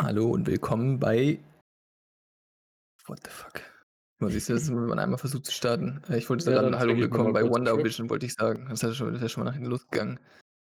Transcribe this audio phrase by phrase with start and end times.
[0.00, 1.40] Hallo und willkommen bei
[3.06, 3.60] What the fuck?
[4.20, 6.00] Was ist das, wenn man einmal versucht zu starten?
[6.08, 7.84] Äh, ich wollte Ja, sagen, dann hallo willkommen bei Wonder Schluck.
[7.84, 8.66] Vision, wollte ich sagen.
[8.68, 10.20] Das ist ja schon das ist ja schon mal nach hinten losgegangen.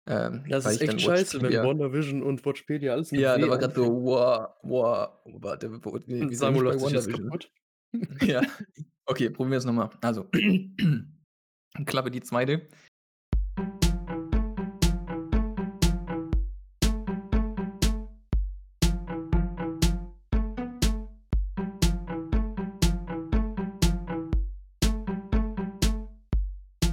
[0.07, 3.75] Ähm, Das ist echt scheiße, wenn Watchpedia WandaVision und Watchpedia alles Ja, da war grad
[3.75, 3.91] so.
[4.03, 5.09] „Wow, wow“,
[5.41, 7.25] warte, wo wir Und wir sind Samuel bei jetzt WandaVision.
[7.25, 7.52] kaputt.
[8.21, 8.41] Ja,
[9.05, 9.89] okay, probieren wir's noch mal.
[10.02, 10.29] Also,
[11.86, 12.67] Klappe die 2.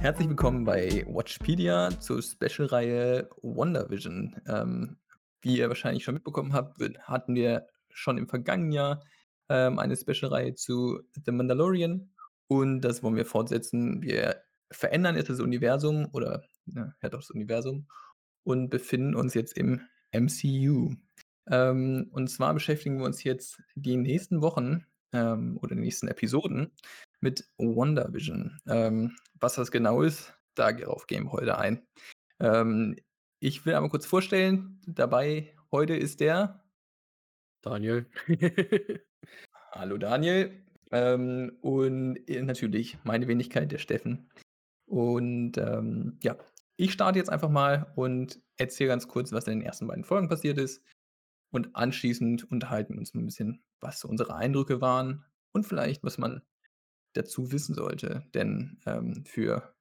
[0.03, 4.35] Herzlich willkommen bei Watchpedia zur Special-Reihe WandaVision.
[4.45, 4.97] Ähm,
[5.41, 9.01] wie ihr wahrscheinlich schon mitbekommen habt, hatten wir schon im vergangenen Jahr,
[9.47, 12.11] ähm, eine Special-Reihe zu The Mandalorian
[12.47, 14.01] und das wollen wir fortsetzen.
[14.01, 17.87] Wir verändern jetzt das Universum oder, ja, ja doch das Universum
[18.43, 20.95] und befinden uns jetzt im MCU.
[21.47, 26.71] Ähm, und zwar beschäftigen wir uns jetzt die nächsten Wochen, ähm, oder die nächsten Episoden
[27.21, 28.59] mit WandaVision.
[28.67, 31.85] Ähm, was das genau ist, darauf gehen wir heute ein.
[32.39, 32.95] Ähm,
[33.39, 36.63] ich will einmal kurz vorstellen, dabei heute ist der
[37.61, 38.05] Daniel.
[39.71, 40.63] Hallo Daniel.
[40.91, 44.29] Ähm, und, äh, natürlich meine Wenigkeit, der Steffen.
[44.85, 46.37] Und, ähm, ja,
[46.75, 50.29] ich starte jetzt einfach mal und erzähle ganz kurz, was in den ersten beiden Folgen
[50.29, 50.83] passiert ist.
[51.53, 56.17] Und anschließend unterhalten wir uns 'n bisschen, was so unsere Eindrücke waren und vielleicht, was
[56.17, 56.41] man
[57.13, 58.25] dazu wissen sollte.
[58.35, 59.75] Denn, ähm, für,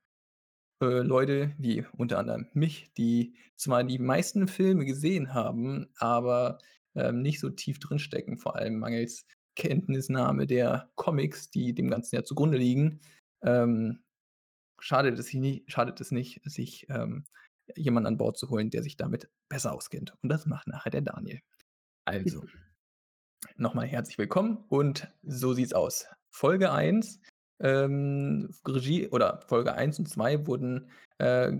[0.83, 6.59] äh, Leute wie unter anderem mich, die zwar die meisten Filme gesehen haben, aber,
[6.97, 9.27] ähm, nicht so tief drinstecken, vor allem mangels
[9.57, 13.01] Kenntnisnahme der Comics, die dem Ganzen ja zugrunde liegen,
[13.45, 14.05] ähm,
[14.81, 17.27] schadet es nie schadet es nicht, sich, ähm,
[17.77, 20.15] jemanden an Bord zu holen, der sich damit besser auskennt.
[20.23, 21.41] Und das macht nachher der Daniel.
[22.13, 22.45] Also,
[23.57, 26.05] noch mal herzlich willkommen und so sieht's aus.
[26.29, 27.23] Folge 1,
[27.61, 31.53] ähm, Regie oder Folge 1 und 2 wurden, äh,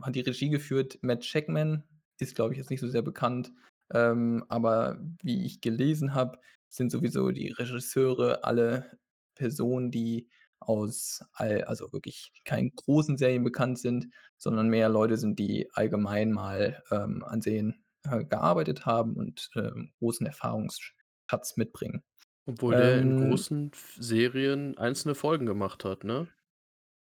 [0.00, 1.84] hat die Regie geführt Matt Shakman,
[2.18, 3.52] ist, glaube ich, jetzt nicht so sehr bekannt.
[3.92, 6.38] Ähm, aber wie ich gelesen habe,
[6.70, 8.98] sind sowieso die Regisseure alle
[9.34, 14.08] Personen, die aus all also wirklich keinen großen Serien bekannt sind,
[14.38, 19.92] sondern mehr Leute sind, die allgemein mal, ähm, an Serien, äh, gearbeitet haben und, ähm,
[19.98, 22.02] großen Erfahrungsschatz mitbringen.
[22.46, 26.28] Obwohl der in Ähm großen Serien einzelne Folgen gemacht hat, ne?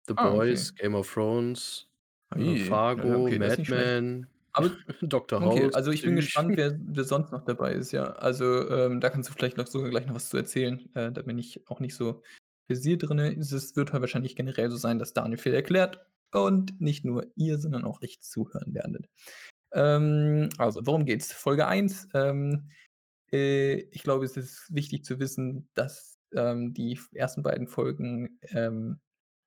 [0.08, 0.38] The Ah, okay.
[0.38, 1.88] Boys, Game of Thrones,
[2.36, 3.64] äh, ja, ja, Fargo, okay, Mad.
[3.70, 4.70] Men, Aber
[5.02, 8.12] Doctor okay, House, also ich bin gespannt, wer wer sonst noch dabei ist, ja.
[8.14, 10.94] Also, ähm, da kannst du vielleicht noch sogar gleich noch was zu erzählen.
[10.96, 12.22] Äh, da bin ich auch nicht so
[12.68, 13.40] versiert drinnen.
[13.40, 17.58] Es wird halt wahrscheinlich generell so sein, dass Daniel viel erklärt und nicht nur ihr,
[17.60, 19.08] sondern auch ich zuhören werdet.
[19.74, 21.32] Ähm, also, worum geht's?
[21.34, 22.70] Folge 1, ähm,
[23.32, 29.00] äh, ich glaube, es ist wichtig zu wissen, dass, ähm, die ersten beiden Folgen, ähm,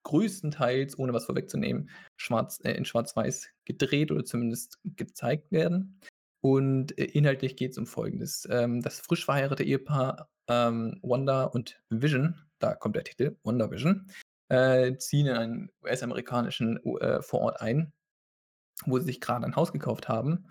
[0.04, 6.00] größtenteils, ohne was vorwegzunehmen, schwarz äh, in Schwarz-Weiß gedreht oder zumindest gezeigt werden.
[6.40, 12.34] Und, äh, inhaltlich geht's um Folgendes: Ähm, das frisch verheiratete Ehepaar, ähm, Wanda und Vision,
[12.58, 14.08] da kommt der Titel, WandaVision,
[14.48, 17.92] äh, ziehen in einen US-amerikanischen äh, Vorort ein,
[18.86, 20.46] wo sie sich grade ein Haus gekauft haben.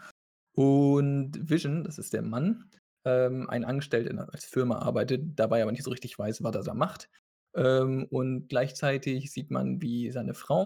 [0.56, 2.70] Und Vision, das ist der Mann,
[3.06, 6.64] ähm, ein Angestellter 'ner als Firma arbeitet, dabei aber nicht so richtig weiß, was er
[6.64, 7.10] da macht.
[7.56, 10.66] Ähm, und gleichzeitig sieht man, wie seine Frau,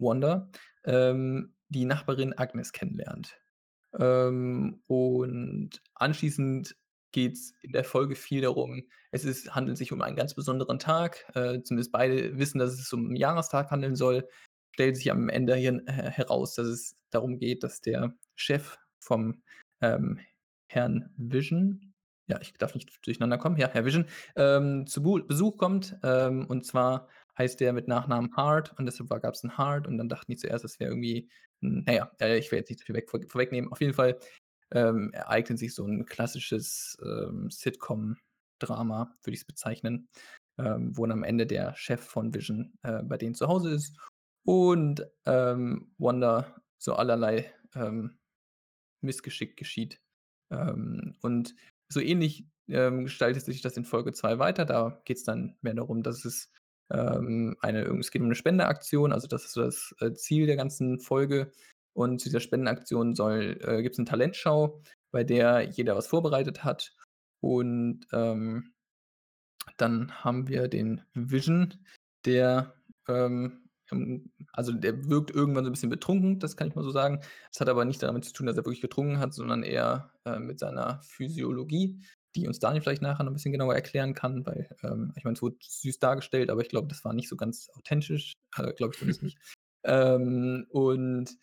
[0.00, 0.50] Wanda,
[0.86, 3.38] ähm, die Nachbarin Agnes kennenlernt.
[3.98, 6.76] Ähm, und anschließend
[7.12, 11.24] geht's in der Folge viel darum es ist handelt sich um einen ganz besonderen Tag,
[11.36, 14.28] äh, zumindest beide wissen, dass es um 'n Jahrestag handeln soll.
[14.78, 19.42] Stellt sich am Ende hin he heraus, dass es darum geht, dass der Chef vom,
[19.80, 20.20] ähm,
[20.70, 21.94] Herrn Vision
[22.28, 24.06] ja, ich darf nicht durcheinander kommen, ja, Herr Vision,
[24.36, 25.96] ähm, zu Besuch kommt.
[26.04, 29.98] Ähm, und zwar heißt der mit Nachnamen Hart und deshalb war gab's 'n Hart und
[29.98, 31.28] dann dachten die zuerst, es wäre irgendwie
[31.60, 33.72] 'n na ja, äh, ich will jetzt nicht zu viel weg vor vorwegnehmen.
[33.72, 34.16] Auf jeden Fall,
[34.72, 40.08] ähm, ereignet sich so 'n klassisches, ähm, Sitcom-Drama, würde ich's bezeichnen,
[40.58, 43.96] ähm, wo dann am Ende der Chef von Vision, äh, bei denen zu Hause ist
[44.48, 48.18] und, ähm, Wanda so allerlei, ähm,
[49.02, 50.00] Missgeschick geschieht.
[50.50, 51.54] Ähm, und
[51.90, 54.64] so ähnlich, ähm, gestaltet sich das in Folge 2 weiter.
[54.66, 56.50] Da geht's dann mehr darum, dass es,
[56.92, 60.56] ähm, eine es geht um 'ne Spendeaktion, also das ist so das, äh, Ziel der
[60.56, 61.52] ganzen Folge.
[61.94, 66.94] Und zu dieser Spendenaktion soll äh, gibt's 'ne Talentschau, bei der jeder was vorbereitet hat.
[67.42, 68.72] Und, ähm,
[69.78, 71.74] dann haben wir den Vision,
[72.26, 72.74] der,
[73.08, 73.67] ähm,
[74.52, 77.20] also, der wirkt irgendwann so 'n bisschen betrunken, das kann ich mal so sagen.
[77.52, 80.38] Das hat aber nicht damit zu tun, dass er wirklich getrunken hat, sondern eher, äh,
[80.38, 82.00] mit seiner Physiologie,
[82.36, 85.34] die uns Daniel vielleicht nachher noch 'n bisschen genauer erklären kann, weil, ähm, ich meine,
[85.34, 88.92] es wurde süß dargestellt, aber ich glaube, das war nicht so ganz authentisch, äh, glaube
[88.94, 89.38] ich zumindest nicht.
[89.84, 91.36] Ähm, und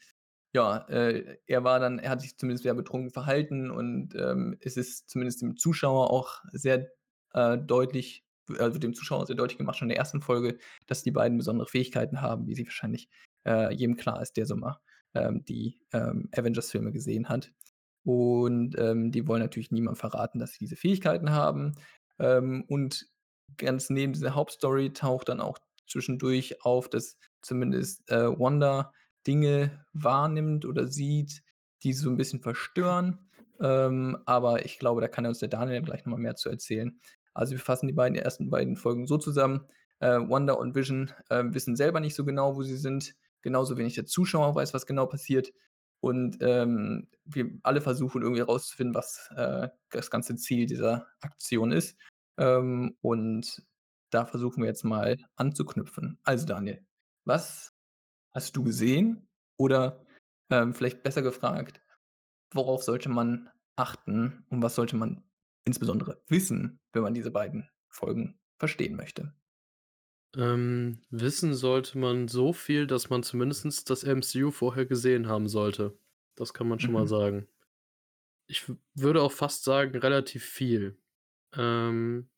[0.53, 4.77] ja, äh, er war dann er hat sich zumindest sehr betrunken verhalten und, ähm, es
[4.77, 6.92] ist zumindest dem Zuschauer auch sehr,
[7.33, 8.25] äh, deutlich
[8.59, 10.57] also, dem Zuschauer sehr deutlich gemacht schon in der ersten Folge,
[10.88, 13.09] dass die beiden besondere Fähigkeiten haben, wie sie wahrscheinlich,
[13.47, 14.80] äh, jedem klar ist, der so mal,
[15.15, 17.51] ähm, die, ähm, Avengers-Filme gesehen hat.
[18.06, 21.74] Und, ähm, die wollen natürlich niemandem verraten, dass sie diese Fähigkeiten haben.
[22.19, 23.07] Ähm, und
[23.57, 25.57] ganz neben dieser Hauptstory taucht dann auch
[25.88, 28.92] zwischendurch auf, dass zumindest, äh, Wanda
[29.27, 31.44] Dinge wahrnimmt oder sieht,
[31.83, 33.30] die sie so 'n bisschen verstören.
[33.62, 37.00] Ähm, aber ich glaube, da kann uns der Daniel gleich noch mal mehr zu erzählen.
[37.35, 39.67] Also, wir fassen die beiden ersten beiden Folgen so zusammen:
[39.99, 43.95] Äh, Wanda und Vision, ähm, wissen selber nicht so genau, wo sie sind, genauso wenig
[43.95, 45.53] der Zuschauer weiß, was genau passiert.
[46.01, 51.97] Und, ähm, wir alle versuchen irgendwie herauszufinden, was, äh, das ganze Ziel dieser Aktion ist.
[52.37, 53.63] Ähm, und
[54.11, 56.19] da versuchen wir jetzt mal anzuknüpfen.
[56.23, 56.85] Also, Daniel,
[57.25, 57.73] was
[58.33, 59.27] hast du gesehen?
[59.57, 60.05] Oder,
[60.51, 61.81] ähm, vielleicht besser gefragt,
[62.53, 65.23] worauf sollte man achten und was sollte man
[65.65, 69.33] insbesondere wissen, wenn man diese beiden Folgen verstehen möchte?
[70.35, 75.97] Ähm, wissen sollte man so viel, dass man zumindest das MCU vorher gesehen haben sollte.
[76.35, 77.07] Das kann man schon mal Mhm.
[77.07, 77.47] sagen.
[78.47, 80.97] Ich würde auch fast sagen, relativ viel.
[81.56, 82.29] Ähm,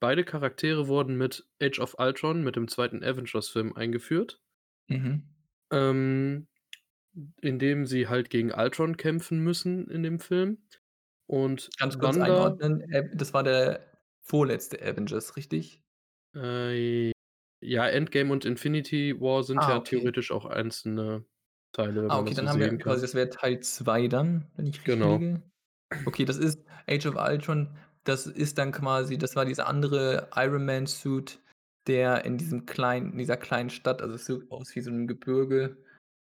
[0.00, 3.02] beide Charaktere wurden mit Age of Ultron, mit dem 2.
[3.02, 4.42] Avengers-Film eingeführt.
[4.88, 5.22] Mhm.
[5.72, 6.48] Ähm,
[7.42, 10.66] indem sie halt gegen Ultron kämpfen müssen in dem Film.
[11.30, 13.80] Und Ganz kurz Wanda einordnen, äh, das war der
[14.20, 15.82] vorletzte Avengers, richtig?
[16.34, 17.10] Äh,
[17.60, 19.80] ja, Endgame und Infinity War sind Ah, ja okay.
[19.80, 21.24] theoretisch auch einzelne
[21.72, 24.66] Teile, Ah, okay, das so dann haben wir quasi das wäre Teil 2 dann, wenn
[24.66, 25.20] ich richtig Genau.
[25.20, 25.42] liege.
[26.04, 30.64] Okay, das ist Age of Ultron, das ist dann quasi das war dieser andere Iron
[30.66, 31.40] Man Suit,
[31.86, 35.06] der in diesem kleinen in dieser kleinen Stadt also, es sieht aus wie so 'n
[35.08, 35.78] Gebirge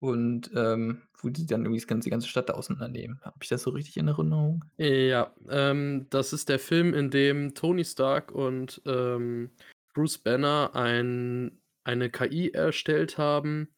[0.02, 3.20] und, ähm, wo die dann irgendwie das ganze die ganze Stadt da auseinandernehmen.
[3.22, 4.64] Habe ich das so richtig in Erinnerung?
[4.78, 9.50] Ja, ähm, das ist der Film, in dem Tony Stark und, ähm,
[9.94, 13.69] Bruce Banner ein eine KI erstellt haben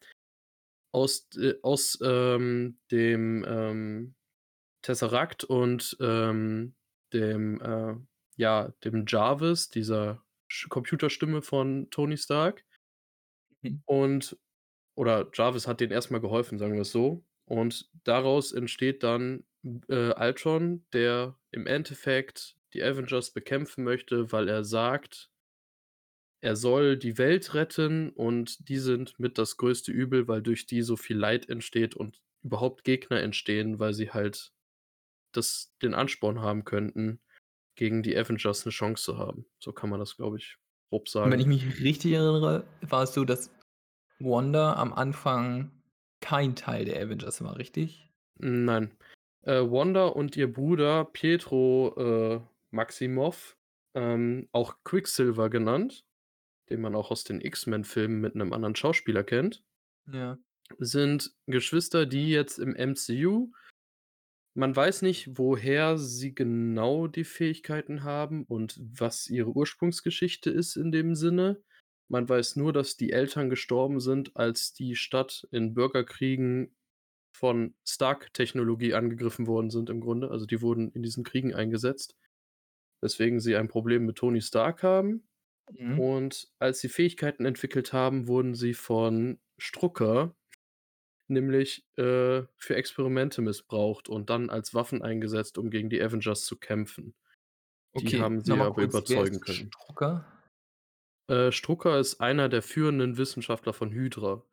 [0.95, 4.15] aus d aus, ähm, dem, ähm,
[4.83, 6.75] Tesseract und, ähm,
[7.13, 7.95] dem, äh
[8.37, 10.23] ja, dem Jarvis, dieser
[10.71, 12.65] Computerstimme von Tony Stark.
[13.63, 13.83] Mhm.
[13.87, 14.37] Und
[14.97, 17.25] oder Jarvis hat denen erst mal geholfen, sagen wir's so.
[17.47, 19.45] Und daraus entsteht dann,
[19.89, 25.31] äh, Ultron, der im Endeffekt die Avengers bekämpfen möchte, weil er sagt
[26.43, 30.83] er soll die Welt retten und die sind mit das größte Übel, weil durch die
[30.83, 34.53] so viel Leid entsteht und überhaupt Gegner entstehen, weil sie halt
[35.33, 37.21] das den Ansporn haben könnten,
[37.77, 39.47] gegen die Avengers 'ne Chance zu haben.
[39.61, 40.59] So kann man das, glaube ich,
[40.91, 41.41] grob Und wenn sagen.
[41.41, 43.51] ich mich richtig erinnere, war es so, dass
[44.21, 45.71] Wanda am Anfang
[46.21, 48.11] kein Teil der Avengers war, richtig?
[48.39, 48.97] Nein.
[49.43, 52.41] Äh, Wanda und ihr Bruder Pietro, äh,
[52.71, 53.57] Maximoff,
[53.95, 56.05] ähm, auch Quicksilver genannt,
[56.71, 59.63] den man auch aus den X-Men-Filmen mit 'nem anderen Schauspieler kennt
[60.07, 60.39] Ja.
[60.79, 63.51] sind Geschwister, die jetzt im MCU
[64.57, 70.93] man weiß nicht, woher sie genau die Fähigkeiten haben und was ihre Ursprungsgeschichte ist in
[70.93, 71.61] dem Sinne.
[72.09, 76.77] Man weiß nur, dass die Eltern gestorben sind, als die Stadt in Bürgerkriegen
[77.37, 80.31] von Stark-Technologie angegriffen worden sind im Grunde.
[80.31, 82.17] Also, die wurden in diesen Kriegen eingesetzt,
[83.03, 85.29] weswegen sie ein Problem mit Tony Stark haben.
[85.71, 85.99] Mhm.
[86.01, 90.37] Und als sie Fähigkeiten entwickelt haben, wurden sie von Strucker
[91.29, 96.57] nämlich, äh, für Experimente missbraucht und dann als Waffen eingesetzt, um gegen die Avengers zu
[96.59, 97.15] kämpfen.
[97.95, 99.73] Die Okay, haben noch sie aber kurz, überzeugen können.
[99.75, 100.27] Strucker?
[101.29, 104.45] Äh, Strucker ist einer der führenden Wissenschaftler von Hydra.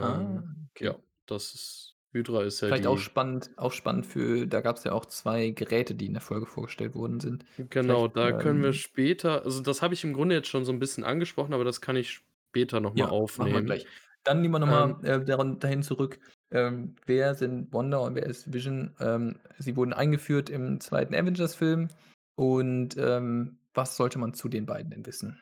[0.00, 0.92] Ah, Ähm, okay.
[0.92, 4.84] ja, das ist Hydra ist ja Vielleicht auch die spannend auch spannend für da gab's
[4.84, 7.44] ja auch 2 Geräte, die in der Folge vorgestellt worden sind.
[7.70, 10.64] Genau, Vielleicht, da können wir ähm später also, das habe ich im Grunde jetzt schon
[10.64, 13.62] so 'n bisschen angesprochen, aber das kann ich später noch mal Ja, machen wir aufnehmen.
[13.62, 13.86] gleich.
[14.24, 15.24] Dann gehen wir noch Ähm mal, äh,
[15.58, 16.18] dahin zurück,
[16.50, 18.94] ähm, wer sind Wanda und wer ist Vision?
[19.00, 21.14] Ähm, sie wurden eingeführt im 2.
[21.14, 21.88] Avengers-Film
[22.34, 25.40] und, ähm, was sollte man zu den beiden denn wissen?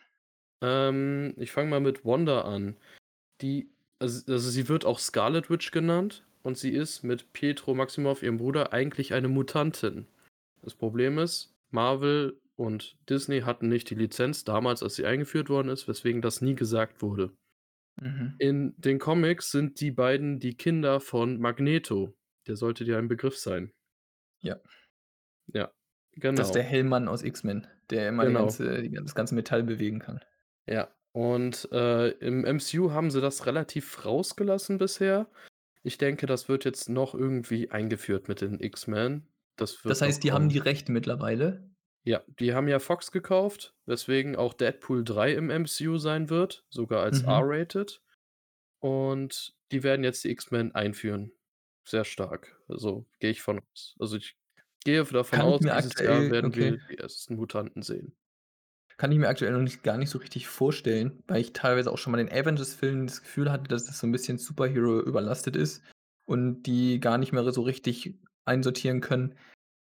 [0.63, 2.77] Ähm, ich fange mal mit Wanda an.
[3.41, 8.23] Die also also, sie wird auch Scarlet Witch genannt und sie ist mit Pietro Maximoff,
[8.23, 10.07] ihrem Bruder, eigentlich eine Mutantin.
[10.63, 15.69] Das Problem ist, Marvel und Disney hatten nicht die Lizenz damals, als sie eingeführt worden
[15.69, 17.33] ist, weswegen das nie gesagt wurde.
[18.01, 18.35] Mhm.
[18.39, 22.15] In den Comics sind die beiden die Kinder von Magneto.
[22.47, 23.73] Der sollte dir ein Begriff sein.
[24.43, 24.61] Ja.
[25.53, 25.71] Ja,
[26.17, 26.73] Das ist der genau.
[26.73, 28.41] Hellmann aus X-Men, der immer Genau.
[28.41, 30.21] ganze das ganze Metall bewegen kann.
[30.69, 35.31] Ja, und, äh, im MCU haben sie das relativ rausgelassen bisher.
[35.83, 39.27] Ich denke, das wird jetzt noch irgendwie eingeführt mit den X-Men.
[39.57, 41.71] Das Das heißt, die haben die Rechte mittlerweile?
[42.05, 47.03] Ja, die haben ja Fox gekauft, weswegen auch Deadpool 3 im MCU sein wird, sogar
[47.03, 47.29] als Mhm.
[47.29, 48.03] R-rated.
[48.81, 51.33] Und die werden jetzt die X-Men einführen.
[51.85, 52.61] Sehr stark.
[52.69, 53.97] Also, gehe ich von aus.
[53.99, 54.37] Also, ich
[54.85, 56.61] gehe davon Kann aus, dieses Jahr aktuell werden okay.
[56.61, 58.17] wir die ersten Mutanten sehen.
[59.01, 61.99] Kann ich mir aktuell noch nicht gar nicht so richtig vorstellen, weil ich teilweise auch
[61.99, 65.83] schon mal den Avengers-Filmen das Gefühl hatte, dass das so 'n bisschen Superhero überlastet ist
[66.25, 69.35] und die gar nicht mehr so richtig einsortieren können,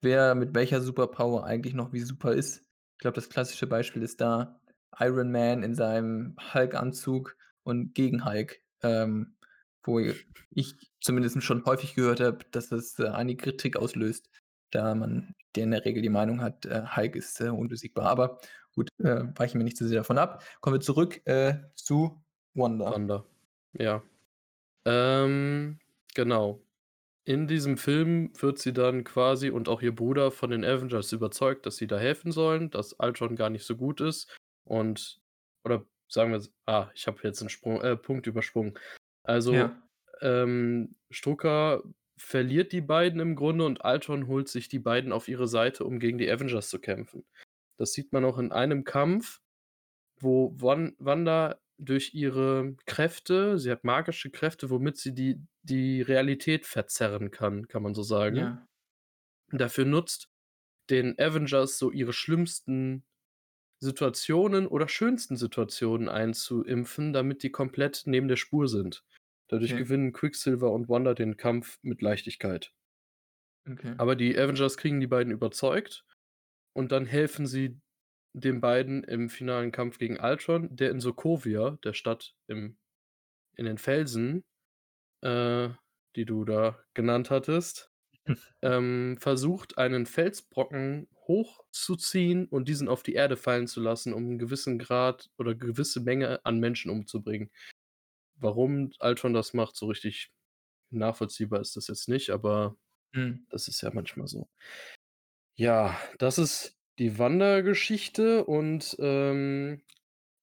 [0.01, 2.59] wer mit welcher Superpower eigentlich noch wie super ist.
[2.93, 4.61] Ich glaube, das klassische Beispiel ist da
[4.99, 9.35] Iron Man in seinem Hulk-Anzug und gegen Hulk, ähm,
[9.83, 14.29] wo ich zumindest schon häufig gehört habe, dass das, äh, einige Kritik auslöst,
[14.69, 18.05] da man der in der Regel die Meinung hat, äh, Hulk ist, äh, unbesiegbar.
[18.05, 18.39] Aber
[18.75, 20.43] gut, äh, weichen wir nicht zu sehr davon ab.
[20.61, 22.23] Kommen wir zurück, äh, zu
[22.53, 22.91] Wanda.
[22.91, 23.25] Wanda,
[23.73, 24.03] ja.
[24.85, 25.79] Ähm,
[26.15, 26.63] genau.
[27.25, 31.65] In diesem Film wird sie dann quasi und auch ihr Bruder von den Avengers überzeugt,
[31.67, 34.29] dass sie da helfen sollen, dass Ultron gar nicht so gut ist
[34.65, 35.21] und
[35.65, 38.75] oder sagen wir's ah, ich habe jetzt 'n Sprung äh, Punkt übersprungen.
[39.23, 39.81] Also, Ja.
[40.21, 41.83] ähm, Strucker
[42.17, 45.99] verliert die beiden im Grunde und Ultron holt sich die beiden auf ihre Seite, um
[45.99, 47.25] gegen die Avengers zu kämpfen.
[47.81, 49.41] Das sieht man auch in einem Kampf,
[50.19, 56.65] wo Wan Wanda durch ihre Kräfte sie hat magische Kräfte, womit sie die die Realität
[56.67, 58.67] verzerren kann, kann man so sagen Ja.
[59.51, 60.29] dafür nutzt,
[60.89, 63.05] den Avengers so ihre schlimmsten
[63.81, 69.05] Situationen oder schönsten Situationen einzuimpfen, damit die komplett neben der Spur sind.
[69.49, 69.77] Dadurch Okay.
[69.77, 72.73] gewinnen Quicksilver und Wanda den Kampf mit Leichtigkeit.
[73.69, 73.95] Okay.
[73.97, 76.05] Aber die Avengers kriegen die beiden überzeugt
[76.73, 77.79] und dann helfen sie
[78.33, 82.77] den beiden im finalen Kampf gegen Ultron, der in Sokovia, der Stadt im
[83.57, 84.43] in den Felsen,
[85.21, 85.69] äh,
[86.15, 87.91] die du da genannt hattest,
[88.61, 94.39] ähm, versucht, einen Felsbrocken hochzuziehen und diesen auf die Erde fallen zu lassen, um 'n
[94.39, 97.51] gewissen Grad oder gewisse Menge an Menschen umzubringen.
[98.35, 100.31] Warum Ultron das macht, so richtig
[100.91, 102.77] nachvollziehbar ist das jetzt nicht, aber
[103.13, 103.45] Mhm.
[103.49, 104.49] das ist ja manchmal so.
[105.61, 109.83] Ja, das ist die Wanda-Geschichte und, ähm,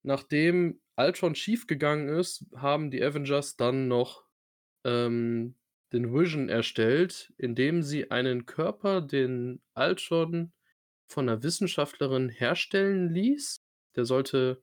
[0.05, 4.27] nachdem Ultron schiefgegangen ist, haben die Avengers dann noch,
[4.85, 5.57] ähm,
[5.93, 10.53] den Vision erstellt, indem sie einen Körper, den Ultron
[11.09, 13.63] von 'ner Wissenschaftlerin herstellen ließ.
[13.97, 14.63] Der sollte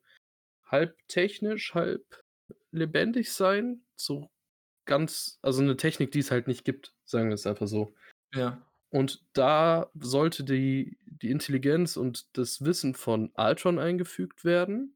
[0.65, 2.23] halb technisch, halb
[2.71, 4.31] lebendig sein, so
[4.85, 7.95] ganz also 'ne Technik, die es halt nicht gibt, sagen wir's einfach so.
[8.33, 8.64] Ja.
[8.95, 14.95] Und da sollte die die Intelligenz und das Wissen von Ultron eingefügt werden.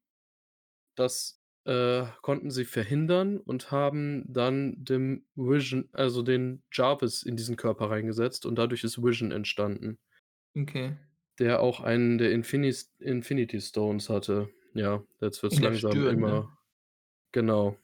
[0.96, 7.58] Das, äh, konnten sie verhindern und haben dann dem Vision also den Jarvis in diesen
[7.58, 10.00] Körper reingesetzt und dadurch ist Vision entstanden.
[10.56, 10.98] Okay.
[11.38, 14.50] Der auch einen der Infinis Infinity Stones hatte.
[14.74, 16.38] Ja, jetzt wird's In der langsam Stirn, ne?
[16.38, 16.58] immer
[17.34, 17.77] genau.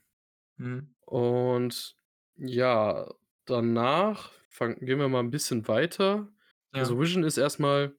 [0.57, 0.95] Mhm.
[1.05, 1.97] Und
[2.37, 3.13] ja,
[3.45, 6.31] danach fangen gehen wir mal 'n bisschen weiter.
[6.73, 6.79] Ja.
[6.81, 7.95] Also Vision ist erst mal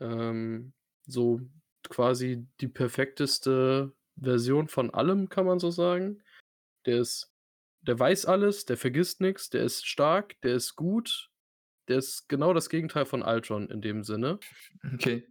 [0.00, 0.72] ähm,
[1.06, 1.40] so
[1.88, 6.22] quasi die perfekteste Version von allem, kann man so sagen.
[6.86, 7.32] Der ist
[7.82, 11.30] der weiß alles, der vergisst nix, der ist stark, der ist gut.
[11.88, 14.40] Der ist genau das Gegenteil von Ultron in dem Sinne.
[14.94, 15.24] Okay.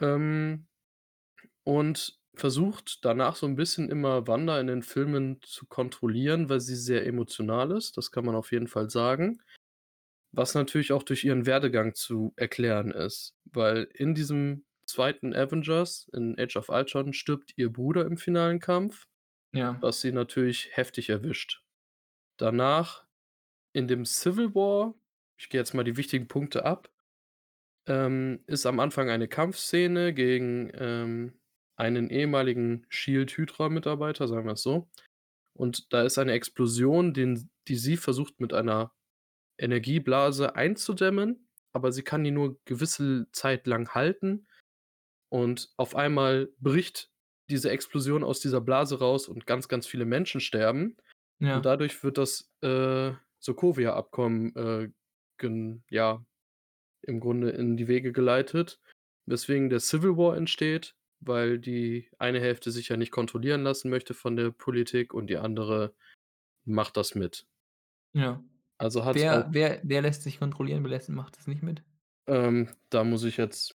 [0.00, 0.66] Ähm,
[1.64, 6.76] und versucht danach so 'n bisschen immer Wanda in den Filmen zu kontrollieren, weil sie
[6.76, 9.40] sehr emotional ist, das kann man auf jeden Fall sagen.
[10.32, 15.34] Was natürlich auch durch ihren Werdegang zu erklären ist, weil in diesem 2.
[15.34, 19.06] Avengers, in Age of Ultron, stirbt ihr Bruder im finalen Kampf,
[19.54, 19.82] Ja.
[19.82, 21.62] was sie natürlich heftig erwischt.
[22.38, 23.06] Danach
[23.74, 24.94] in dem Civil War
[25.38, 26.90] ich gehe jetzt mal die wichtigen Punkte ab,
[27.88, 31.40] ähm, ist am Anfang eine Kampfszene gegen, ähm,
[31.78, 34.88] einen ehemaligen Shield-Hydra-Mitarbeiter, sagen wir's so.
[35.54, 38.92] Und da ist eine Explosion, den die sie versucht mit einer
[39.58, 44.46] Energieblase einzudämmen, aber sie kann die nur gewisse Zeit lang halten.
[45.30, 47.10] Und auf einmal bricht
[47.50, 50.96] diese Explosion aus dieser Blase raus und ganz, ganz viele Menschen sterben.
[51.40, 51.60] Und Ja.
[51.60, 54.90] dadurch wird das, äh, Sokovia-Abkommen, äh,
[55.90, 56.24] ja,
[57.02, 58.80] im Grunde in die Wege geleitet,
[59.26, 64.14] weswegen der Civil War entsteht weil die eine Hälfte sich ja nicht kontrollieren lassen möchte
[64.14, 65.94] von der Politik und die andere
[66.64, 67.46] macht das mit.
[68.14, 68.42] Ja.
[68.78, 71.82] Also auch Wer wer wer lässt sich kontrollieren, wer lässt macht das nicht mit?
[72.28, 73.74] Ähm, da muss ich jetzt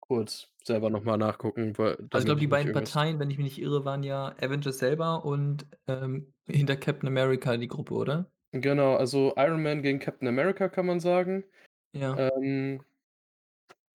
[0.00, 3.30] kurz selber noch mal nachgucken, weil Also, ich glaube, die ich beiden irgendwas Parteien, wenn
[3.30, 7.94] ich mich nicht irre, waren ja Avengers selber und, ähm, hinter Captain America die Gruppe,
[7.94, 8.30] oder?
[8.52, 11.44] Genau, also Iron Man gegen Captain America kann man sagen.
[11.92, 12.16] Ja.
[12.16, 12.80] Ähm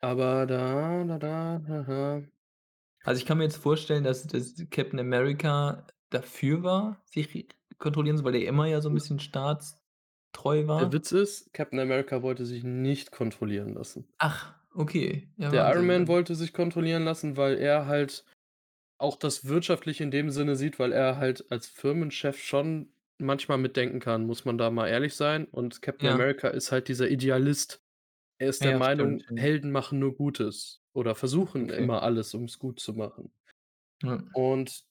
[0.02, 2.24] aber da, da, da, ha-ha.
[3.06, 8.24] Also, ich kann mir jetzt vorstellen, dass dass Captain America dafür war, sich kontrollieren zu
[8.24, 10.92] weil er immer ja so 'n bisschen staatstreu Der war.
[10.92, 14.08] Witz ist, Captain America wollte sich nicht kontrollieren lassen.
[14.20, 15.30] Ach, okay.
[15.38, 18.26] Ja, Der Iron Wahnsinn, Man dann wollte sich kontrollieren lassen, weil er halt
[19.00, 24.00] auch das Wirtschaftliche in dem Sinne sieht, weil er halt als Firmenchef schon manchmal mitdenken
[24.02, 25.46] kann, muss man da mal ehrlich sein.
[25.48, 26.16] Und Captain Ja.
[26.16, 27.83] America ist halt dieser Idealist.
[28.44, 29.30] Er ist der Ja, Meinung, stimmt.
[29.36, 31.74] Helden machen nur Gutes oder versuchen Okay.
[31.74, 33.34] immer alles, um's gut zu machen.
[34.04, 34.24] Ja.
[34.32, 34.84] Und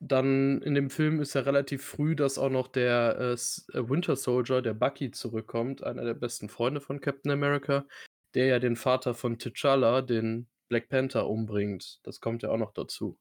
[0.00, 4.16] dann in dem Film ist ja relativ früh, dass auch noch der, äh, äh, Winter
[4.16, 7.86] Soldier, der Bucky zurückkommt, einer der besten Freunde von Captain America,
[8.34, 12.00] der ja den Vater von T'Challa, den Black Panther, umbringt.
[12.04, 13.18] Das kommt ja auch noch dazu.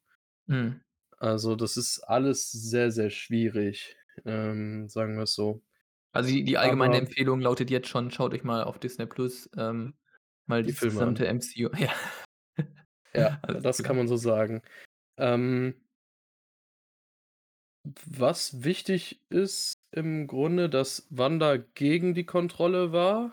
[0.47, 0.79] Mhm.
[1.17, 3.95] Also, das ist alles sehr, sehr schwierig,
[4.25, 5.61] ähm, sagen wir's so.
[6.15, 9.49] Also, die die allgemeine Aber Empfehlung lautet jetzt schon: Schaut euch mal auf Disney Plus,
[9.57, 9.93] ähm,
[10.47, 11.19] mal Die das Filme an.
[11.19, 11.91] gesamte MCU ja.
[13.15, 14.61] Ja, Alles das kann man so sagen.
[15.17, 15.75] Ähm
[18.05, 23.31] was wichtig ist im Grunde, dass Wanda gegen die Kontrolle war.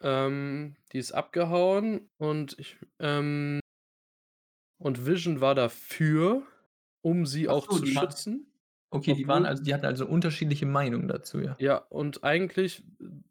[0.00, 3.60] Ähm, die ist abgehauen und ich ähm
[4.80, 6.46] und Vision war dafür,
[7.02, 8.51] um sie Ach auch so, zu die schützen,
[8.92, 11.58] okay, die waren obwohl also die hatten also unterschiedliche Meinungen dazu, ja?
[11.58, 12.84] Ja, und eigentlich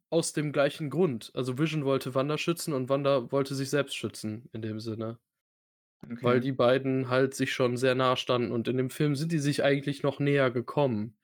[0.09, 1.31] aus dem gleichen Grund.
[1.35, 5.19] Also, Vision wollte Wanda schützen und Wanda wollte sich selbst schützen in dem Sinne.
[6.21, 6.41] Weil Okay.
[6.41, 9.63] die beiden halt sich schon sehr nah standen und in dem Film sind die sich
[9.63, 11.17] eigentlich noch näher gekommen.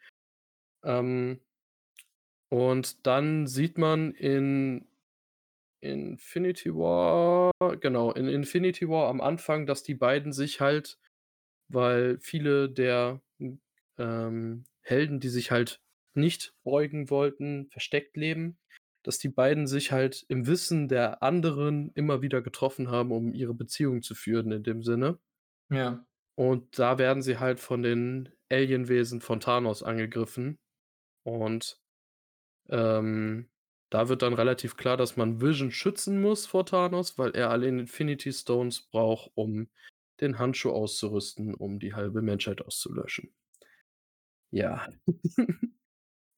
[0.83, 1.41] Ähm
[2.49, 4.87] und dann sieht man in
[5.81, 7.51] Infinity War
[7.81, 10.99] genau, in Infinity War am Anfang, dass die beiden sich halt
[11.69, 13.21] weil viele der,
[13.97, 15.81] ähm, Helden, die sich halt
[16.13, 18.57] nicht beugen wollten, versteckt leben,
[19.03, 23.53] dass die beiden sich halt im Wissen der anderen immer wieder getroffen haben, um ihre
[23.53, 25.19] Beziehung zu führen in dem Sinne.
[25.69, 26.05] Ja.
[26.35, 30.57] Und da werden sie halt von den Alienwesen von Thanos angegriffen.
[31.23, 31.79] Und,
[32.69, 33.49] ähm,
[33.89, 37.67] da wird dann relativ klar, dass man Vision schützen muss vor Thanos, weil er alle
[37.67, 39.69] Infinity Stones braucht, um
[40.19, 43.33] den Handschuh auszurüsten, um die halbe Menschheit auszulöschen.
[44.51, 44.87] Ja.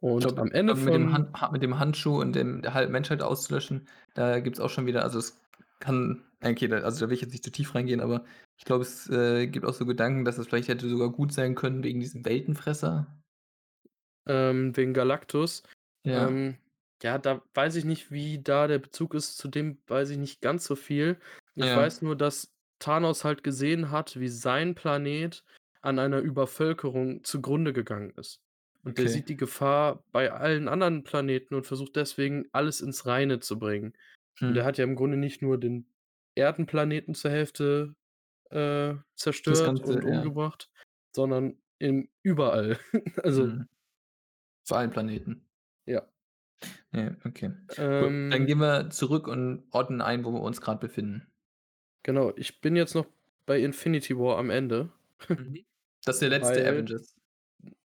[0.02, 2.62] Und glaube am Ende glaube, mit dem von Han Ha mit dem Handschuh und dem
[2.62, 5.41] der halben Menschheit auszulöschen, da gibt's auch schon wieder also, es
[5.80, 8.24] kann okay, da also, da will ich jetzt nicht zu tief reingehen, aber
[8.58, 11.56] ich glaube, es, äh, gibt auch so Gedanken, dass es vielleicht hätte sogar gut sein
[11.56, 13.08] können wegen diesem Weltenfresser.
[14.26, 15.63] Ähm, wegen Galactus.
[16.04, 16.28] Ja.
[16.28, 16.58] Ähm,
[17.02, 20.41] ja, da weiß ich nicht, wie da der Bezug ist, zu dem weiß ich nicht
[20.41, 21.17] ganz so viel.
[21.56, 21.78] Ich Ja.
[21.78, 25.43] weiß nur, dass Thanos halt gesehen hat, wie sein Planet
[25.81, 28.41] an einer Übervölkerung zugrunde gegangen ist.
[28.83, 29.09] Und der Okay.
[29.09, 33.93] sieht die Gefahr bei allen anderen Planeten und versucht deswegen, alles ins Reine zu bringen.
[34.47, 35.87] Und der hat ja im Grunde nicht nur den
[36.35, 37.95] Erdenplaneten zur Hälfte,
[38.51, 40.05] äh, zerstört Ganze, und ja.
[40.05, 40.69] umgebracht,
[41.15, 42.79] sondern in überall.
[43.23, 43.53] Also.
[44.69, 45.49] Auf allen Planeten.
[45.85, 46.07] Ja.
[46.93, 47.51] Ja, okay.
[47.97, 51.31] Gut, dann Ähm gehen wir zurück und ordnen ein, wo wir uns grad befinden.
[52.03, 53.07] Genau, ich bin jetzt noch
[53.45, 54.91] bei Infinity War am Ende.
[55.35, 55.59] Mhm.
[56.05, 57.15] Das ist der letzte Weil Avengers?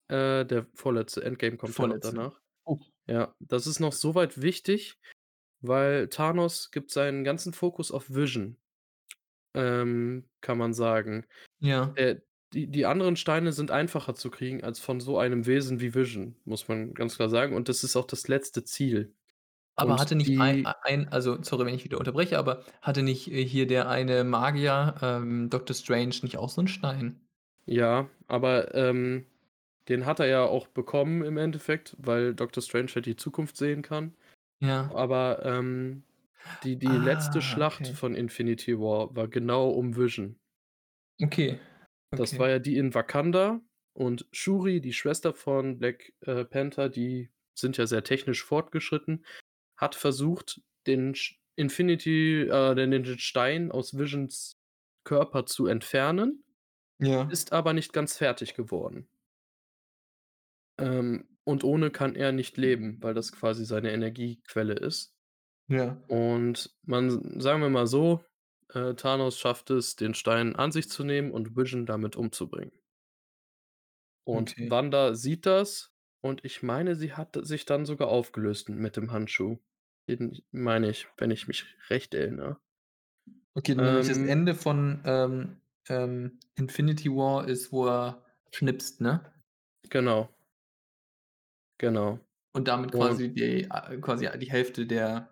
[0.09, 2.15] äh, der vorletzte, Endgame kommt Vorletzte.
[2.15, 2.41] danach.
[2.65, 2.79] Oh.
[3.09, 4.99] Ja, das ist noch so weit wichtig,
[5.61, 8.59] weil Thanos gibt seinen ganzen Fokus auf Vision,
[9.55, 11.27] ähm, kann man sagen.
[11.61, 11.93] Ja.
[11.97, 12.21] Äh,
[12.53, 16.37] die die anderen Steine sind einfacher zu kriegen als von so einem Wesen wie Vision,
[16.45, 17.55] muss man ganz klar sagen.
[17.57, 19.15] Und das ist auch das letzte Ziel.
[19.79, 23.31] Aber Und hatte nicht die ein also, sorry, wenn ich wieder unterbreche, aber hatte nicht,
[23.31, 27.26] äh, hier der eine Magier, ähm, Doctor Strange nicht auch so 'n Stein?
[27.67, 29.27] Ja, aber, ähm,
[29.89, 33.83] den hat er ja auch bekommen im Endeffekt, weil Doctor Strange halt die Zukunft sehen
[33.83, 34.17] kann.
[34.61, 34.91] Ja.
[34.95, 36.03] Aber, ähm,
[36.65, 37.95] die die letzte Ah, Schlacht okay.
[37.95, 40.39] von Infinity War war genau um Vision.
[41.23, 41.59] Okay,
[42.11, 42.39] Das okay.
[42.39, 43.61] war ja die in Wakanda
[43.95, 49.25] und Shuri, die Schwester von Black, äh, Panther, die sind ja sehr technisch fortgeschritten,
[49.77, 51.15] hat versucht, den
[51.57, 54.57] Infinity äh, den den Stein aus Visions
[55.05, 56.45] Körper zu entfernen,
[56.99, 57.33] Ja.
[57.33, 59.09] ist aber nicht ganz fertig geworden.
[60.79, 65.15] Ähm, und ohne kann er nicht leben, weil das quasi seine Energiequelle ist.
[65.69, 66.03] Ja.
[66.09, 68.25] Und man sagen wir mal so,
[68.75, 72.73] Äh, Thanos schafft es, den Stein an sich zu nehmen und Vision damit umzubringen.
[74.25, 74.71] Und Okay.
[74.71, 79.59] Wanda sieht das und ich meine, sie hat sich dann sogar aufgelöst mit dem Handschuh.
[80.09, 82.61] Den meine ich, wenn ich mich recht erinnere.
[83.55, 89.33] Okay, nämlich das Ähm, Ende von, ähm, ähm, Infinity War ist, wo er schnipst, ne?
[89.91, 90.29] genau,
[91.79, 92.19] genau.
[92.53, 95.31] Und damit Und quasi die a quasi die Hälfte der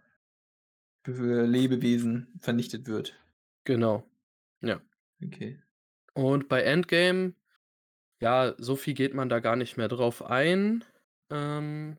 [1.06, 3.18] für Lebewesen vernichtet wird.
[3.64, 4.04] genau,
[4.62, 4.80] ja.
[5.24, 5.58] Okay.
[6.14, 7.34] Und bei Endgame,
[8.20, 10.84] ja, so viel geht man da gar nicht mehr drauf ein.
[11.30, 11.98] Ähm,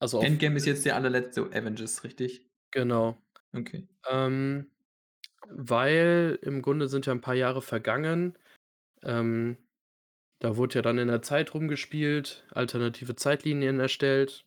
[0.00, 2.48] also Endgame ist jetzt der allerletzte Avengers, richtig?
[2.70, 3.16] genau.
[3.54, 3.88] Okay.
[4.08, 4.70] Ähm,
[5.48, 8.38] weil im Grunde sind ja 'n paar Jahre vergangen.
[9.04, 9.58] Ähm,
[10.40, 14.44] da wurde ja dann in der Zeit rumgespielt, alternative Zeitlinien erstellt.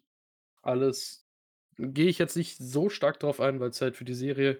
[0.64, 1.26] Alles
[1.78, 4.60] gehe ich jetzt nicht so stark drauf ein, weil's halt für die Serie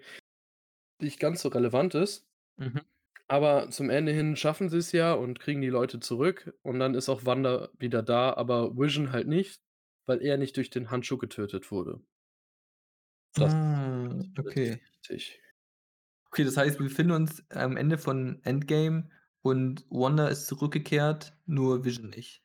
[1.02, 2.28] nicht ganz so relevant ist.
[2.58, 2.84] Mhm.
[3.30, 7.10] Aber zum Ende hin schaffen sie's ja und kriegen die Leute zurück und dann ist
[7.10, 9.62] auch Wanda wieder da, aber Vision halt nicht,
[10.06, 12.04] weil er nicht durch den Handschuh getötet wurde.
[13.36, 14.80] Das Ah, okay.
[15.04, 15.42] wichtig.
[16.34, 19.08] Okay, das heißt, wir befinden uns am Ende von Endgame
[19.43, 22.43] und Wanda ist zurückgekehrt, nur Vision nicht.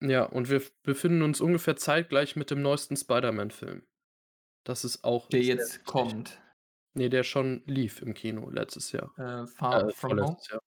[0.00, 3.86] Ja, und wir befinden uns ungefähr zeitgleich mit dem neuesten Spider-Man-Film.
[4.64, 5.84] Das ist auch Der jetzt wichtig.
[5.84, 6.40] kommt,
[6.94, 9.14] Ne, der schon lief im Kino letztes Jahr.
[9.16, 10.36] äh, Äh, Far From Home?
[10.50, 10.60] Jahr.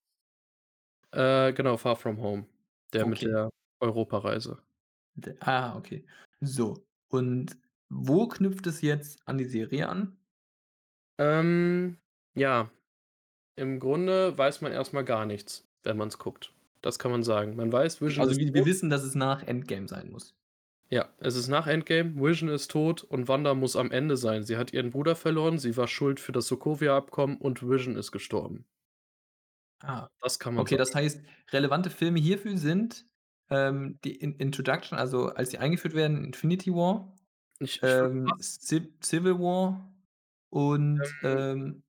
[1.11, 2.47] Äh, genau, Far From Home.
[2.93, 3.25] Der mit Okay.
[3.25, 3.49] der
[3.79, 4.61] Europareise.
[5.41, 6.05] Ah, okay.
[6.41, 7.57] So, und
[7.89, 10.17] wo knüpft es jetzt an die Serie an?
[11.17, 11.97] Ähm,
[12.35, 12.71] ja,
[13.57, 16.53] im Grunde weiß man erst mal gar nichts, wenn man's guckt.
[16.81, 17.55] Das kann man sagen.
[17.57, 18.65] Man weiß, Vision Also, ist wir wir tot.
[18.65, 20.35] wissen, dass es nach Endgame sein muss.
[20.89, 24.41] Ja, es ist nach Endgame, Vision ist tot und Wanda muss am Ende sein.
[24.43, 28.65] Sie hat ihren Bruder verloren, sie war schuld für das Sokovia-Abkommen und Vision ist gestorben.
[29.81, 30.95] Ah, Das kann man okay, das sagen.
[30.95, 31.21] heißt,
[31.51, 33.05] relevante Filme hierfür sind,
[33.49, 37.13] ähm, die In Introduction, also als sie eingeführt werden, Infinity War,
[37.59, 39.93] Ich ich ähm, Civil War
[40.49, 41.83] und, ähm ähm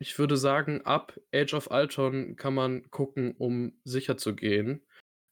[0.00, 4.86] ich würde sagen, ab Age of Ultron kann man gucken, um sicherzugehen,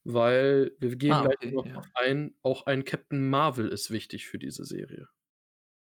[0.05, 1.83] weil wir gehen ah, gleich okay, noch ja.
[1.95, 5.09] ein, auch ein Captain Marvel ist wichtig für diese Serie.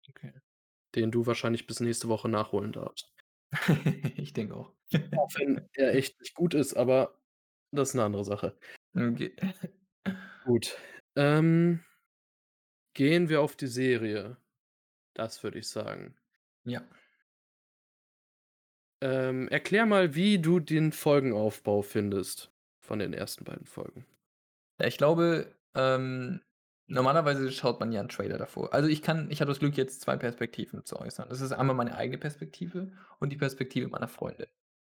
[0.09, 0.33] Okay.
[0.95, 3.13] Den du wahrscheinlich bis nächste Woche nachholen darfst.
[4.17, 4.73] Ich denke auch.
[5.17, 7.21] Auch wenn er echt nicht gut ist, aber
[7.73, 8.57] das ist 'ne andere Sache.
[8.95, 9.35] Okay.
[10.45, 10.79] Gut,
[11.17, 11.81] ähm
[12.97, 14.39] gehen wir auf die Serie.
[15.13, 16.17] Das würde ich sagen.
[16.65, 16.83] Ja.
[19.03, 24.07] Ähm, erklär mal, wie du den Folgenaufbau findest von den ersten beiden Folgen.
[24.81, 26.43] Ja, ich glaube, ähm,
[26.89, 28.75] normalerweise schaut man ja 'n Trailer davor.
[28.75, 31.29] Also, ich kann ich habe das Glück, jetzt 2 Perspektiven zu äußern.
[31.31, 34.49] Das ist einmal meine eigene Perspektive und die Perspektive meiner Freunde.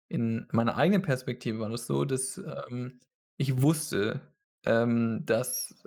[0.08, 3.00] In meiner eigenen Perspektive war das so, dass, ähm,
[3.38, 4.20] ich wusste,
[4.66, 5.84] ähm, dass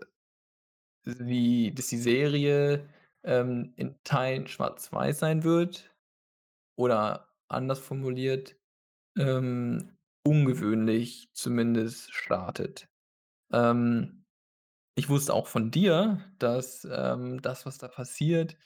[1.05, 2.87] sie dass die Serie,
[3.23, 5.93] ähm, in Teilen schwarz-weiß sein wird
[6.77, 8.55] oder anders formuliert,
[9.17, 12.87] ähm, ungewöhnlich zumindest startet.
[13.53, 14.25] Ähm,
[14.95, 18.57] ich wusste auch von dir, dass, ähm, das, was da passiert,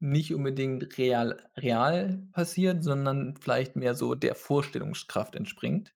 [0.00, 5.94] nicht unbedingt real real passiert, sondern vielleicht mehr so der Vorstellungskraft entspringt.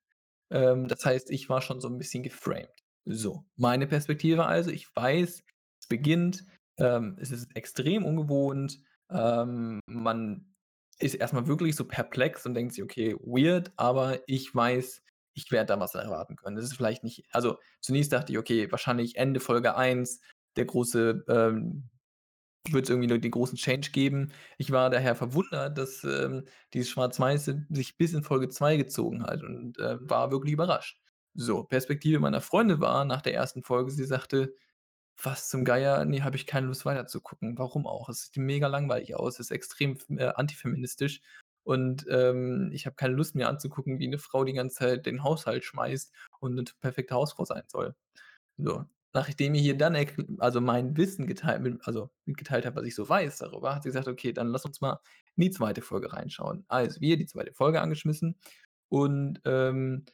[0.50, 2.70] Ähm, das heißt, ich war schon so 'n bisschen geframed.
[3.06, 5.44] So, meine Perspektive also, ich weiß,
[5.82, 6.46] es beginnt,
[6.78, 10.49] ähm, es ist extrem ungewohnt, ähm, man
[11.00, 15.02] ist erst mal wirklich so perplex und denkt sich: „Okay, weird“, aber ich weiß,
[15.34, 16.56] ich werde da was erwarten können.
[16.56, 20.20] Das ist vielleicht nicht also, zunächst dachte ich: „Okay, wahrscheinlich Ende Folge 1,
[20.56, 21.90] der große, ähm
[22.70, 27.66] wird's irgendwie nur den großen Change geben.“ Ich war daher verwundert, dass, ähm, dieses Schwarz-Weiße
[27.70, 31.00] sich bis in Folge 2 gezogen hat und, äh, war wirklich überrascht.
[31.34, 34.54] So, Perspektive meiner Freundin war nach der ersten Folge, sie sagte:
[35.22, 36.04] „Was zum Geier?
[36.04, 38.08] Ne, habe ich keine Lust weiter zu gucken.“ Warum auch?
[38.08, 41.20] Es sieht mega langweilig aus, ist extrem äh, antifeministisch
[41.64, 45.22] und, ähm, ich habe keine Lust mir anzugucken, wie 'ne Frau die ganze Zeit den
[45.22, 47.94] Haushalt schmeißt und 'ne t perfekte Hausfrau sein soll.
[48.58, 53.08] So, nachdem ihr dann erk also, mein Wissen geteilt also, mitgeteilt habe, was ich so
[53.08, 55.00] weiß darüber, hat sie gesagt: „Okay, dann lass uns mal
[55.36, 55.82] in die 2.
[55.82, 57.52] Folge reinschauen.“ Also, wir die 2.
[57.54, 58.36] Folge angeschmissen
[58.90, 60.06] und, ähm,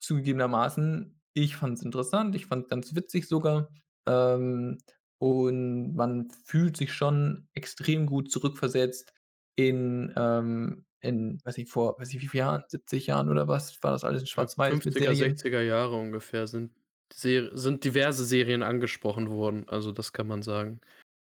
[0.00, 3.70] zugegebenermaßen, ich fand's interessant, ich fand's ganz witzig sogar,
[4.06, 4.78] ähm,
[5.18, 9.12] und man fühlt sich schon extrem gut zurückversetzt
[9.56, 13.82] in, ähm in weiß nicht, vor weiß nicht wie viel Jahren, 70 Jahren oder was,
[13.82, 15.36] war das alles in Ja, Schwarz-Weiß mit 50er, Serien?
[15.36, 16.72] 60er Jahre ungefähr sind
[17.12, 20.80] Ser sind diverse Serien angesprochen worden, also, das kann man sagen.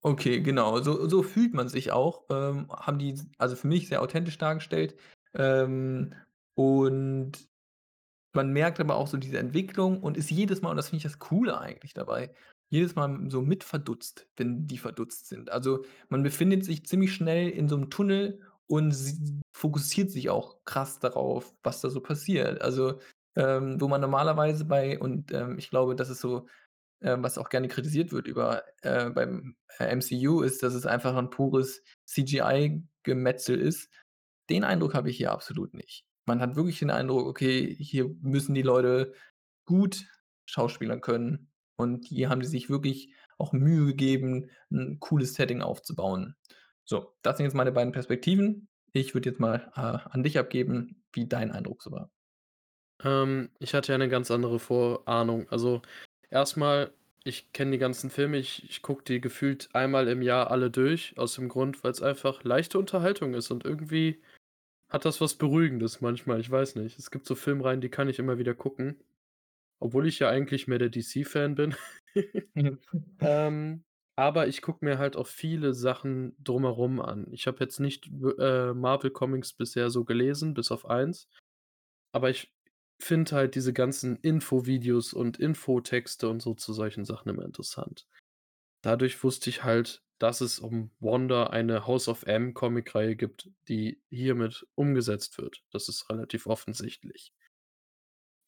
[0.04, 4.02] Okay, genau, so so fühlt man sich auch, ähm, haben die also, für mich sehr
[4.02, 4.96] authentisch dargestellt.
[5.34, 6.14] Ähm,
[6.56, 7.50] und
[8.34, 11.04] man merkt aber auch so diese Entwicklung und ist jedes Mal und das finde ich
[11.12, 12.34] das Coole eigentlich dabei,
[12.70, 15.52] jedes Mal so mit verdutzt, wenn die verdutzt sind.
[15.52, 18.96] Also, man befindet sich ziemlich schnell in so 'nem Tunnel und
[19.54, 22.62] fokussiert sich auch krass darauf, was da so passiert.
[22.62, 23.00] Also,
[23.36, 26.48] ähm, wo man normalerweise bei und, ähm, ich glaube, das ist so,
[27.02, 31.16] ähm, was auch gerne kritisiert wird über äh, beim, äh, MCU ist, dass es einfach
[31.18, 33.90] 'n pures CGI-Gemetzel ist.
[34.50, 36.06] Den Eindruck habe ich hier absolut nicht.
[36.28, 39.14] Man hat wirklich den Eindruck, okay, hier müssen die Leute
[39.66, 40.06] gut
[40.48, 41.49] schauspielern können
[41.80, 46.36] und hier haben die sich wirklich auch Mühe gegeben, 'n cooles Setting aufzubauen.
[46.86, 48.68] So, das sind jetzt meine beiden Perspektiven.
[48.94, 52.12] Ich würde jetzt mal, äh, an dich abgeben, wie dein Eindruck so war.
[53.04, 55.48] Ähm, ich hatte ja 'ne ganz andere Vorahnung.
[55.50, 55.82] Also,
[56.30, 56.92] erst mal,
[57.24, 61.18] ich kenne die ganzen Filme, ich ich gucke die gefühlt einmal im Jahr alle durch,
[61.18, 64.22] aus dem Grund, weil's einfach leichte Unterhaltung ist und irgendwie
[64.90, 67.00] hat das was Beruhigendes manchmal, ich weiß nicht.
[67.00, 69.02] Es gibt so Filmreihen, die kann ich immer wieder gucken,
[69.80, 71.76] obwohl ich ja eigentlich mehr der DC-Fan bin.
[73.22, 73.84] Ähm,
[74.16, 77.28] aber ich gucke mir halt auch viele Sachen drumherum an.
[77.32, 81.30] Ich habe jetzt nicht äh, Marvel Comics bisher so gelesen, bis auf eins.
[82.12, 82.54] Aber ich
[83.02, 88.08] finde halt diese ganzen Infovideos und Infotexte und so zu solchen Sachen immer interessant.
[88.82, 94.02] Dadurch wusste ich halt, dass es um Wanda eine House of M Comicreihe gibt, die
[94.10, 95.64] hiermit umgesetzt wird.
[95.72, 97.34] Das ist relativ offensichtlich.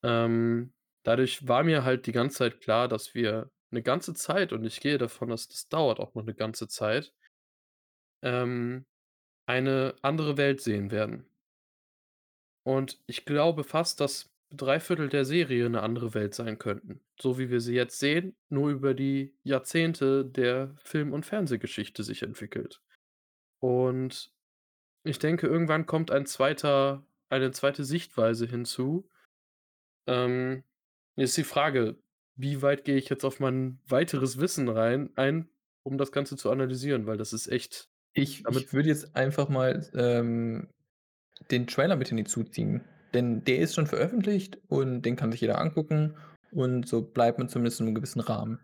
[0.04, 4.66] Ähm, dadurch war mir halt die ganze Zeit klar, dass wir 'ne ganze Zeit und
[4.66, 7.12] ich gehe davon aus, das dauert auch noch 'ne ganze Zeit
[8.24, 8.86] ähm,
[9.48, 11.26] eine andere Welt sehen werden.
[12.68, 17.50] Und ich glaube fast, dass 3/4 der Serie 'ne andere Welt sein könnten, so wie
[17.50, 22.82] wir sie jetzt sehen, nur über die Jahrzehnte der Film und Fernsehgeschichte sich entwickelt.
[23.60, 24.34] Und
[25.04, 27.84] ich denke, irgendwann kommt ein zweiter eine 2.
[27.86, 29.08] Sichtweise hinzu.
[30.08, 30.64] Ähm,
[31.24, 31.98] ist die Frage,
[32.36, 35.50] wie weit gehe ich jetzt auf mein weiteres Wissen rein ein,
[35.84, 39.90] um das Ganze zu analysieren, weil das ist echt Ich ich würde jetzt einfach mal,
[39.96, 40.68] ähm,
[41.52, 46.18] den Trailer mit hinzuziehen, denn der ist schon veröffentlicht und den kann sich jeder angucken
[46.52, 48.60] und so bleibt man zumindest in 'nem gewissen Rahmen.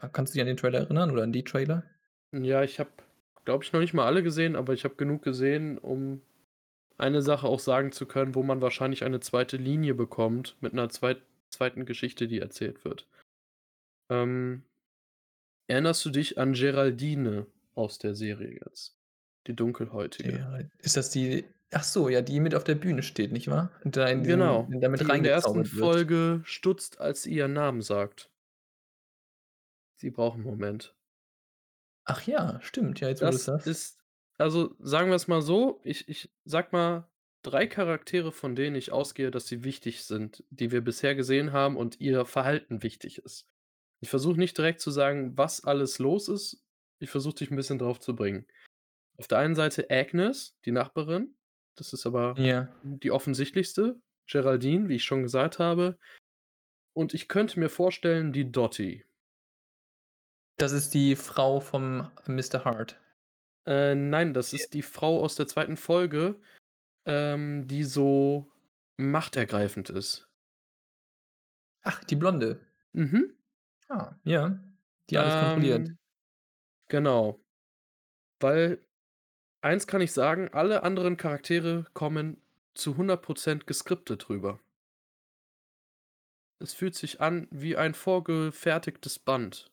[0.00, 1.84] Äh, kannst du dich an den Trailer erinnern oder an die Trailer?
[2.32, 2.90] Ja, ich habe,
[3.44, 6.22] glaube ich, noch nicht mal alle gesehen, aber ich habe genug gesehen, um
[6.98, 9.56] eine Sache auch sagen zu können, wo man wahrscheinlich eine 2.
[9.58, 11.22] Linie bekommt mit 'ner zweit
[11.54, 13.06] zweiten Geschichte, die erzählt wird.
[14.10, 14.64] Ähm
[15.70, 18.98] erinnerst du dich an Geraldine aus der Serie jetzt,
[19.46, 20.38] die Dunkelhäutige?
[20.38, 23.70] Ja, ist das die ach so, ja, die mit auf der Bühne steht, nicht wahr?
[23.84, 25.64] Da in Genau, damit die in der 1.
[25.64, 26.04] reingezaubert wird.
[26.04, 28.30] Folge stutzt, als sie ihren Namen sagt.
[30.00, 30.94] Sie braucht 'n Moment.
[32.06, 33.64] Ach ja, stimmt, ja, jetzt Das sagst.
[33.64, 33.98] ist
[34.38, 37.08] also, sagen wir's mal so, ich ich sage mal,
[37.44, 41.76] 3 Charaktere, von denen ich ausgehe, dass sie wichtig sind, die wir bisher gesehen haben
[41.76, 43.48] und ihr Verhalten wichtig ist.
[44.00, 46.64] Ich versuche nicht direkt zu sagen, was alles los ist.
[47.00, 48.46] Ich versuche dich 'n bisschen drauf zu bringen.
[49.18, 51.36] Auf der einen Seite Agnes, die Nachbarin,
[51.76, 52.68] das ist aber Ja.
[52.82, 54.00] die offensichtlichste.
[54.26, 55.98] Geraldine, wie ich schon gesagt habe.
[56.96, 59.04] Und ich könnte mir vorstellen, die Dottie.
[60.58, 63.00] Das ist die Frau vom Mister Hart.
[63.66, 65.76] Äh, nein, das ist die Frau aus der 2.
[65.76, 66.36] Folge,
[67.06, 68.50] ähm, die so
[68.96, 70.28] machtergreifend ist.
[71.82, 72.60] Ach, die Blonde.
[72.92, 73.34] Mhm.
[73.88, 74.58] Ah, ja,
[75.10, 75.88] die alles kontrolliert.
[75.88, 75.98] Ähm,
[76.88, 77.40] genau.
[78.40, 78.84] Weil
[79.62, 82.42] eins kann ich sagen, alle anderen Charaktere kommen
[82.74, 84.60] zu 100 % geskriptet rüber.
[86.60, 89.70] Es fühlt sich an wie ein vorgefertigtes Band.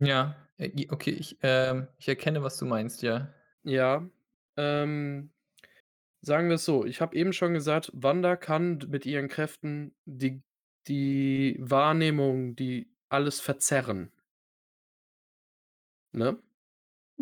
[0.00, 3.34] Ja, äh, okay, ich, ähm ich erkenne, was du meinst, ja.
[3.64, 4.08] Ja,
[4.56, 5.30] ähm,
[6.22, 10.42] sagen wir's so, ich habe eben schon gesagt, Wanda kann d mit ihren Kräften die
[10.88, 14.10] die Wahrnehmung, die alles verzerren.
[16.14, 16.38] Ne?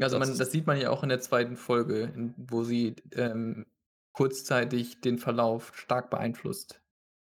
[0.01, 1.57] Also, Das man ist das sieht man ja auch in der 2.
[1.57, 3.67] Folge, in wo sie, ähm,
[4.13, 6.83] kurzzeitig den Verlauf stark beeinflusst.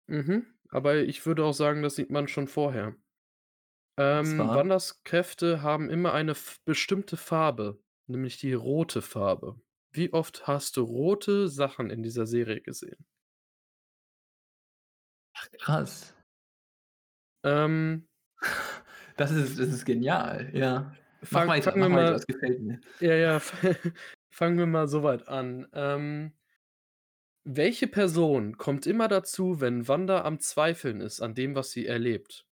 [0.08, 2.96] Mhm, aber ich würde auch sagen, das sieht man schon vorher.
[4.36, 4.54] Und Ähm?
[4.54, 9.60] Wandas Kräfte haben immer eine f bestimmte Farbe, nämlich die rote Farbe.
[9.94, 13.06] Wie oft hast du rote Sachen in dieser Serie gesehen?
[15.36, 16.14] Ach, krass.
[17.44, 18.08] Ähm
[19.16, 20.92] Das ist das ist genial, ja.
[21.30, 22.80] Mach Fang weiter, fangen wir mach weiter, mal das gefällt mir.
[23.00, 23.40] ja, ja,
[24.30, 25.66] fangen wir mal so weit an.
[25.72, 26.34] Ähm
[27.46, 32.46] welche Person kommt immer dazu, wenn Wanda am Zweifeln ist an dem, was sie erlebt?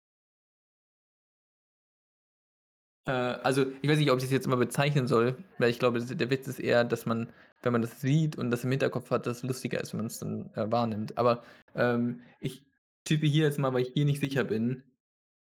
[3.08, 6.00] Äh, also, ich weiß nicht, ob ich das jetzt immer bezeichnen soll, weil ich glaube,
[6.04, 7.32] der Witz ist eher, dass man,
[7.64, 10.52] wenn man das sieht und das im Hinterkopf hat, das lustiger ist, wenn man's dann,
[10.56, 11.18] äh, wahrnimmt.
[11.18, 11.44] Aber,
[11.76, 12.64] ähm, ich
[13.04, 14.84] tippe hier jetzt mal, weil ich hier nicht sicher bin.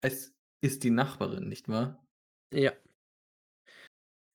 [0.02, 2.06] Es ist die Nachbarin, nicht wahr?
[2.52, 2.74] Ja.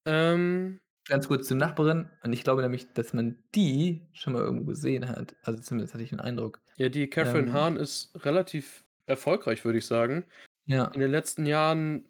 [0.06, 4.64] Ähm Ganz kurz zur Nachbarin und ich glaube nämlich, dass man die schon mal irgendwo
[4.64, 5.36] gesehen hat.
[5.42, 6.60] Also, zumindest hatte ich den Eindruck.
[6.78, 10.24] Ja, die Kathryn Ähm Hahn ist relativ erfolgreich, würde ich sagen.
[10.66, 10.86] In Ja.
[11.00, 12.06] den letzten Jahren,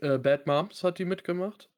[0.00, 1.70] äh, „Bad Moms“ hat die mitgemacht.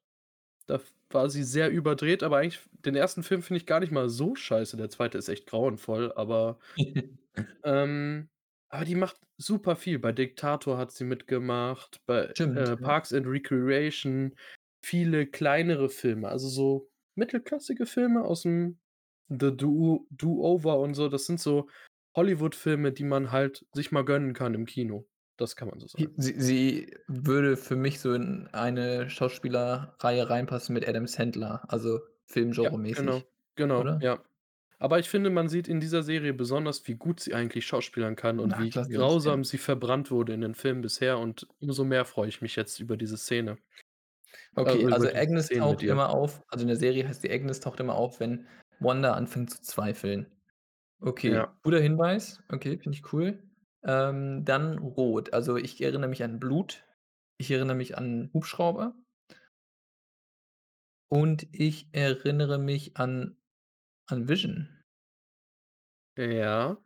[0.67, 3.23] Da war sie sehr überdreht, aber eigentlich den 1.
[3.23, 4.77] Film finde ich gar nicht mal so scheiße.
[4.77, 5.17] Der 2.
[5.19, 6.59] ist echt grauenvoll, aber
[7.63, 8.29] ähm,
[8.69, 9.99] aber die macht super viel.
[9.99, 12.77] Bei „Diktator“ hat sie mitgemacht, bei, äh.
[12.77, 14.35] „Parks and Recreation“,
[14.83, 18.77] viele kleinere Filme, also so mittelklassige Filme aus'm
[19.29, 21.09] „The Do Do-Over“ und so.
[21.09, 21.69] Das sind so
[22.15, 25.08] Hollywood-Filme, die man halt sich mal gönnen kann im Kino.
[25.39, 26.13] Das kann man so sagen.
[26.17, 31.99] sie sie würde für mich so in eine Schauspielerreihe reinpassen mit Adam Sandler, also
[32.59, 33.25] Ja, genau, Filmgenremäßig,
[33.55, 33.97] genau, oder?
[34.01, 34.23] ja.
[34.79, 38.39] Aber ich finde, man sieht in dieser Serie besonders, wie gut sie eigentlich schauspielern kann
[38.39, 38.83] und Na, wie ja.
[38.83, 42.79] grausam sie verbrannt wurde in den Filmen bisher und umso mehr freue ich mich jetzt
[42.79, 43.57] über diese Szene.
[44.55, 47.23] Äh, Okay, also diese Agnes Szenen mit taucht immer auf also in der Serie heißt
[47.23, 48.47] die Agnes taucht immer auf, wenn
[48.79, 50.27] Wanda anfängt zu zweifeln.
[51.01, 51.07] Ja.
[51.07, 52.43] Okay, guter Hinweis.
[52.49, 53.41] Okay, finde ich cool.
[53.83, 55.33] Ähm, dann rot.
[55.33, 56.83] Also, ich erinnere mich an Blut.
[57.37, 58.93] Ich erinnere mich an Hubschrauber.
[61.11, 63.35] Und ich erinnere mich an
[64.07, 64.69] an Vision.
[66.17, 66.77] Ja.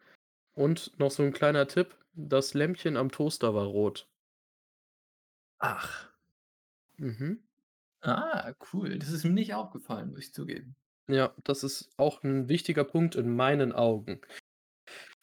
[0.56, 4.08] Und noch so 'n kleiner Tipp: Das Lämpchen am Toaster war rot.
[5.62, 6.10] Ach.
[7.00, 7.44] Mhm.
[8.02, 9.00] Ah, cool.
[9.00, 10.76] Das ist mir nicht aufgefallen, muss ich zugeben.
[11.10, 14.22] Ja, das ist auch 'n wichtiger Punkt in meinen Augen.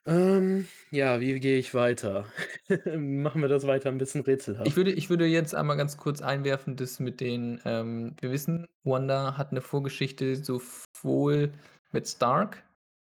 [0.07, 2.27] Ähm, ja, wie gehe ich weiter?
[2.97, 4.23] Machen wir das weiter 'n bisschen
[4.65, 4.77] Ich rätselhaft.
[4.77, 9.39] würde ich würde jetzt einmal ganz kurz einwerfen, das mit den ähm, wir wissen, Wanda
[9.39, 11.53] hat 'ne Vorgeschichte sowohl
[11.93, 12.63] mit Stark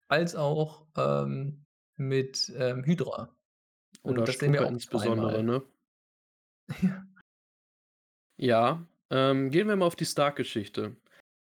[0.09, 1.65] als auch, ähm,
[1.97, 3.37] mit, ähm, Hydra.
[4.03, 5.45] Und Oder das sehen wir Strucker auch insbesondere, zweimal.
[5.45, 5.63] ne?
[6.83, 7.07] Ja.
[8.39, 10.97] Ja, ähm, gehen wir mal auf die Stark-Geschichte.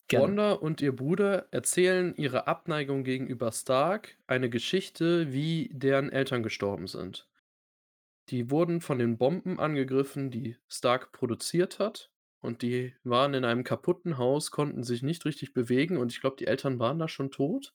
[0.08, 0.36] Gerne.
[0.36, 6.88] Wanda und ihr Bruder erzählen ihre Abneigung gegenüber Stark, eine Geschichte, wie deren Eltern gestorben
[6.88, 7.30] sind.
[8.30, 13.64] Die wurden von den Bomben angegriffen, die Stark produziert hat, und die waren in einem
[13.64, 17.32] kaputten Haus, konnten sich nicht richtig bewegen und ich glaube, die Eltern waren da schon
[17.32, 17.74] tot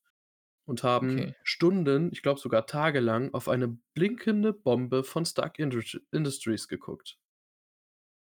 [0.67, 1.35] und haben Okay.
[1.43, 7.19] Stunden, ich glaube sogar tagelang, auf eine blinkende Bombe von Stark Indus Industries geguckt.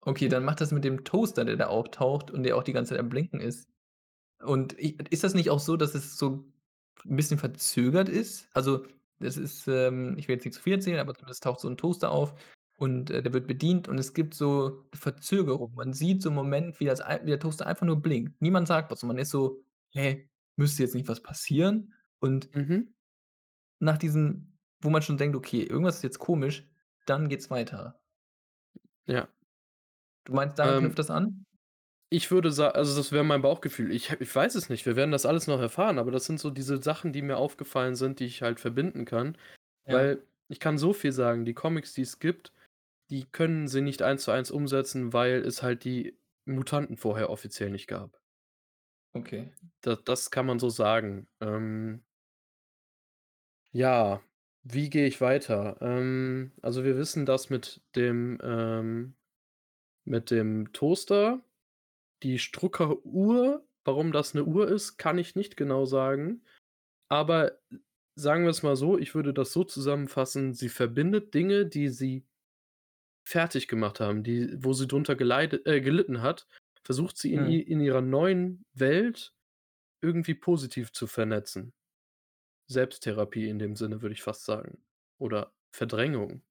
[0.03, 2.91] Okay, dann macht das mit dem Toaster, der da auftaucht und der auch die ganze
[2.91, 3.67] Zeit am Blinken ist.
[4.43, 6.45] Und i ist das nicht auch so, dass es so
[7.05, 8.49] 'n bisschen verzögert ist?
[8.55, 8.87] Also,
[9.19, 11.77] das ist, ähm ich will jetzt nicht zu viel erzählen, aber es taucht so 'n
[11.77, 12.35] Toaster auf
[12.77, 15.75] und, äh, der wird bedient und es gibt so Verzögerung.
[15.75, 18.41] Man sieht so 'n Moment, wie das ei wie der Toaster einfach nur blinkt.
[18.41, 22.91] Niemand sagt was und man ist so: „Hä, müsste jetzt nicht was passieren?“ Und Mhm.
[23.81, 24.47] nach diesem
[24.83, 26.67] wo man schon denkt: „Okay, irgendwas ist jetzt komisch“,
[27.07, 28.01] dann geht's weiter.
[29.07, 29.31] Ja.
[30.27, 31.45] Du meinst, daran Ähm knüpft das an?
[32.13, 33.93] Ich würde sa also, das wäre mein Bauchgefühl.
[33.93, 34.85] Ich ich weiß es nicht.
[34.85, 37.95] Wir werden das alles noch erfahren, aber das sind so diese Sachen, die mir aufgefallen
[37.95, 39.39] sind, die ich halt verbinden kann.
[39.87, 39.95] Ja.
[39.95, 42.53] Weil ich kann so viel sagen, die Comics, die es gibt,
[43.11, 47.71] die können sie nicht 1 zu 1 umsetzen, weil es halt die Mutanten vorher offiziell
[47.71, 48.21] nicht gab.
[49.13, 49.53] Okay.
[49.83, 51.29] Da das kann man so sagen.
[51.41, 52.03] Ähm
[53.73, 54.21] Ja,
[54.65, 55.77] wie gehe ich weiter?
[55.81, 59.15] Ähm, also, wir wissen das mit dem ähm,
[60.05, 61.41] mit dem Toaster.
[62.23, 66.43] Die Strucker-Uhr, warum das 'ne Uhr ist, kann ich nicht genau sagen.
[67.11, 67.61] Aber
[68.17, 72.27] sagen wir's mal so, ich würde das so zusammenfassen, sie verbindet Dinge, die sie
[73.27, 76.47] fertiggemacht haben, die wo sie drunter geleidet äh, gelitten hat,
[76.85, 77.61] versucht sie in i Mhm.
[77.61, 79.35] in ihrer neuen Welt
[80.03, 81.75] irgendwie positiv zu vernetzen.
[82.69, 84.85] Selbsttherapie in dem Sinne, würde ich fast sagen.
[85.19, 86.43] Oder Verdrängung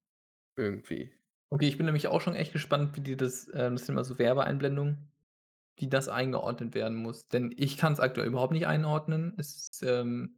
[0.58, 1.14] irgendwie.
[1.52, 4.04] Okay, ich bin nämlich auch schon echt gespannt, wie die das ähm, das sind immer
[4.04, 5.10] so Werbeeinblendungen,
[5.80, 7.28] wie das eingeordnet werden muss.
[7.30, 9.34] Denn ich kann's aktuell überhaupt nicht einordnen.
[9.38, 10.36] Es, ähm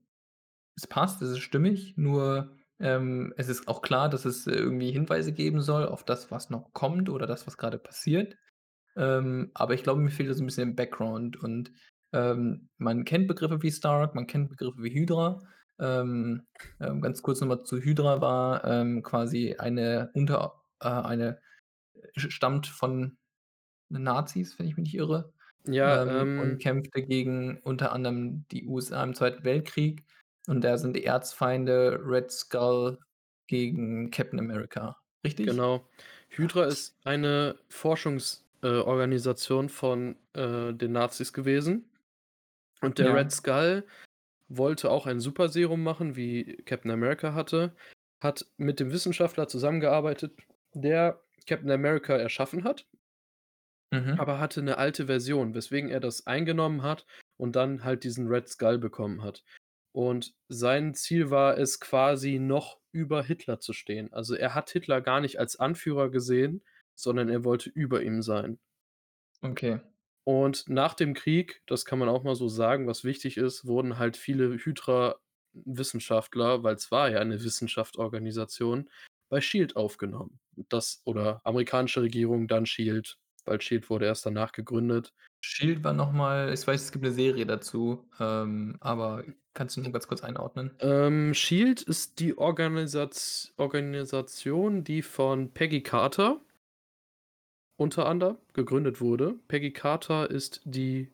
[0.75, 5.33] es passt, es ist stimmig, nur, ähm, es ist auch klar, dass es irgendwie Hinweise
[5.33, 8.37] geben soll auf das, was noch kommt oder das, was grade passiert.
[8.95, 11.71] Ähm, aber ich glaube, mir fehlt da so 'n bisschen Background und,
[12.13, 15.41] ähm, man kennt Begriffe wie Stark, man kennt Begriffe wie Hydra.
[15.79, 16.47] Ähm,
[16.79, 18.63] ähm, ganz kurz noch mal zu Hydra war,
[19.03, 21.39] quasi eine unter äh, eine
[22.17, 23.17] sch stammt von
[23.99, 25.31] Nazis, wenn ich mich nicht irre,
[25.65, 30.03] Ja, ähm, und ähm kämpfte gegen unter anderem die USA im Zweiten Weltkrieg.
[30.47, 32.97] Und da sind die Erzfeinde Red Skull
[33.47, 35.45] gegen Captain America, richtig?
[35.47, 35.87] Genau.
[36.29, 41.89] Hydra ist eine Forschungs äh, von, äh, den Nazis gewesen.
[42.81, 43.29] Und der Red Ja.
[43.29, 43.85] Skull
[44.49, 47.75] wollte auch ein Superserum machen, wie Captain America hatte,
[48.21, 50.33] hat mit dem Wissenschaftler zusammengearbeitet,
[50.73, 52.85] der Captain America erschaffen hat
[53.91, 54.17] Mhm.
[54.17, 57.05] aber hatte 'ne alte Version, weswegen er das eingenommen hat
[57.37, 59.43] und dann halt diesen Red Skull bekommen hat.
[59.93, 64.11] Und sein Ziel war es quasi noch über Hitler zu stehen.
[64.13, 66.63] Also, er hat Hitler gar nicht als Anführer gesehen,
[66.95, 68.59] sondern er wollte über ihm sein.
[69.43, 69.79] Okay.
[70.27, 73.97] Und nach dem Krieg, das kann man auch mal so sagen, was wichtig ist, wurden
[73.97, 78.89] halt viele Hydra-Wissenschaftler, weil's war ja eine Wissenschaftsorganisation,
[79.29, 80.39] bei SHIELD aufgenommen.
[80.69, 85.13] Das oder amerikanische Regierung, dann SHIELD, weil SHIELD wurde erst danach gegründet.
[85.43, 89.23] SHIELD war noch mal ich weiß, es gibt 'ne Serie dazu, ähm, aber
[89.53, 90.79] kannst du nur ganz kurz einordnen?
[90.79, 96.41] Ähm, SHIELD ist die Organisaz Organisation, die von Peggy Carter
[97.79, 99.39] unter anderem gegründet wurde.
[99.47, 101.13] Peggy Carter ist die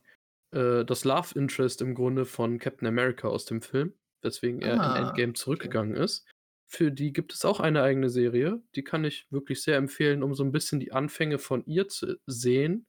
[0.52, 4.82] äh, das Love Interest im Grunde von Captain America aus dem Film, weswegen er in
[4.82, 5.34] Ah, Endgame okay.
[5.36, 6.26] zurückgegangen ist.
[6.70, 10.34] Für die gibt es auch eine eigene Serie, die kann ich wirklich sehr empfehlen, um
[10.36, 12.88] so 'n bisschen die Anfänge von ihr zu sehen.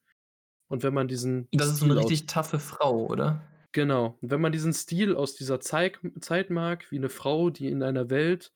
[0.68, 3.42] Und wenn man diesen Das ist so 'ne aus richtig toughe Frau, oder?
[3.74, 4.16] Genau.
[4.22, 8.08] Wenn man diesen Stil aus dieser Zeig Zeit mag, wie 'ne Frau, die in einer
[8.08, 8.50] Welt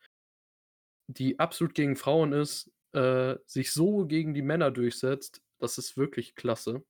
[1.08, 6.34] die absolut gegen Frauen ist, äh, sich so gegen die Männer durchsetzt, das ist wirklich
[6.36, 6.84] klasse.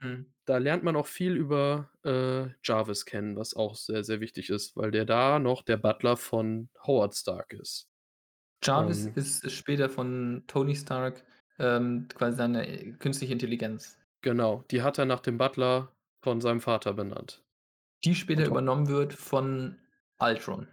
[0.00, 0.32] Mhm.
[0.44, 4.76] Da lernt man auch viel über, äh, Jarvis kennen, was auch sehr, sehr wichtig ist,
[4.76, 7.88] weil der da noch der Butler von Howard Stark ist.
[8.62, 11.24] Jarvis Ähm ist später von Tony Stark,
[11.58, 13.98] ähm, quasi seine, äh, künstliche Intelligenz.
[14.20, 17.42] Genau, die hat er nach dem Butler von seinem Vater benannt.
[18.04, 19.78] Die später Und ho übernommen wird von
[20.18, 20.68] Ultron.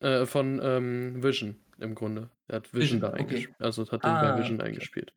[0.00, 2.30] Äh, von, ähm, Vision im Grunde.
[2.46, 3.48] Er hat Vision da Vision, okay.
[3.48, 4.66] eingesch also, hat den bei Ah, Vision okay.
[4.68, 5.12] eingespielt.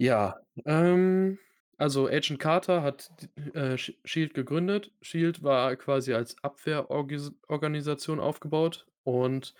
[0.00, 1.38] Ja, ähm,
[1.78, 3.10] also, Agent Carter hat
[3.44, 4.92] d äh, Sh SHIELD gegründet.
[5.02, 9.54] SHIELD war quasi als Abwehrorgis Organisation aufgebaut und,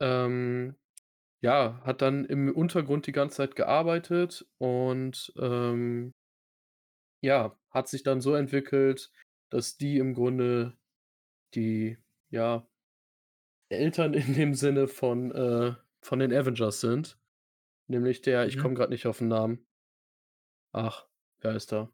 [0.00, 0.76] ähm,
[1.42, 6.12] ja, hat dann im Untergrund die ganze Zeit gearbeitet und, ähm
[7.24, 9.12] ja, hat sich dann so entwickelt,
[9.48, 10.76] dass die im Grunde
[11.54, 11.98] die,
[12.30, 12.66] ja
[13.72, 17.18] Eltern in dem Sinne von, äh von den Avengers sind.
[17.88, 18.58] Nämlich der ich Mhm.
[18.58, 19.66] komme grad nicht auf 'n Namen.
[20.74, 21.06] Ach,
[21.42, 21.92] wie heißt er?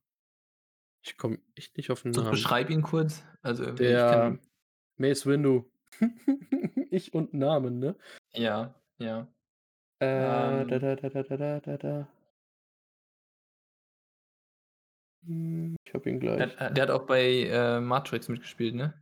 [1.04, 2.30] Ich komme echt nicht auf 'n So, Namen.
[2.30, 3.22] beschreib ihn kurz.
[3.42, 4.38] Also, ich Der kenne
[4.96, 5.70] Mace Windu.
[6.90, 7.96] Ich und Namen, ne?
[8.34, 9.28] Ja, ja.
[10.00, 12.08] Äh, da Ähm da da da da da da da.
[15.24, 16.56] Hm, ich habe ihn Der gleich.
[16.60, 18.94] hat der hat auch bei, äh, Matrix mitgespielt, ne?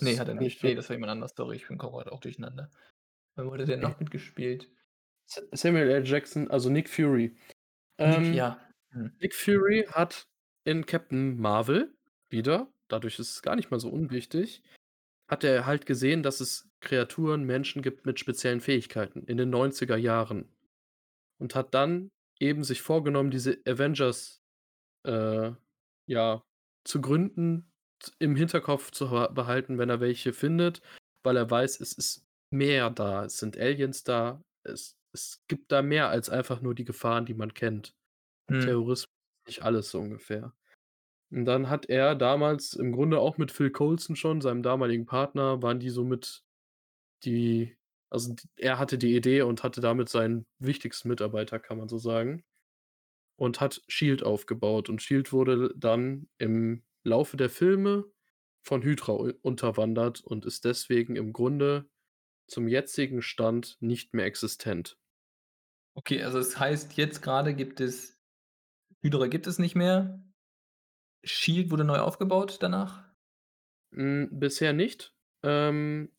[0.00, 0.62] Ne, Das hat er ich nicht.
[0.62, 1.32] dir Ne, das war jemand anders.
[1.36, 2.70] Sorry, ich bin grad auch durcheinander.
[3.36, 4.70] Hat er denn noch mitgespielt?
[5.26, 6.04] Sa Samuel L.
[6.06, 7.36] Jackson, also, Nick Fury.
[7.98, 8.58] Nick, Ähm, ja.
[8.92, 9.12] Mhm.
[9.20, 10.26] Nick Fury hat
[10.64, 11.94] in Captain Marvel
[12.28, 14.62] wieder dadurch ist es gar nicht mal so unwichtig
[15.30, 19.96] hat er halt gesehen, dass es Kreaturen, Menschen gibt mit speziellen Fähigkeiten in den 90er
[19.96, 20.48] Jahren
[21.38, 22.10] und hat dann
[22.40, 24.42] eben sich vorgenommen, diese Avengers,
[25.06, 25.52] äh,
[26.08, 26.42] ja,
[26.84, 27.70] zu gründen,
[28.18, 30.82] im Hinterkopf zu ha behalten, wenn er welche findet,
[31.22, 33.24] weil er weiß, es ist mehr da.
[33.24, 34.42] Es sind Aliens da.
[34.64, 37.96] Es es gibt da mehr als einfach nur die Gefahren, die man kennt.
[38.50, 38.60] Mhm.
[38.60, 39.08] Terrorismus
[39.46, 40.54] ist nicht alles so ungefähr.
[41.32, 45.62] Und dann hat er damals im Grunde auch mit Phil Coulson schon, seinem damaligen Partner,
[45.62, 46.44] waren die so mit
[47.24, 47.76] die
[48.10, 52.42] also, er hatte die Idee und hatte damit seinen wichtigsten Mitarbeiter, kann man so sagen,
[53.36, 54.88] und hat SHIELD aufgebaut.
[54.88, 58.04] Und SHIELD wurde dann im Laufe der Filme
[58.62, 61.88] von Hydra unterwandert und ist deswegen im Grunde
[62.48, 64.98] zum jetzigen Stand nicht mehr existent.
[65.94, 68.19] Okay, also, es heißt, jetzt grade gibt es
[69.02, 70.22] Hydra gibt es nicht mehr.
[71.24, 73.04] SHIELD wurde neu aufgebaut danach?
[73.92, 75.14] Hm, bisher nicht.
[75.42, 76.10] Ähm,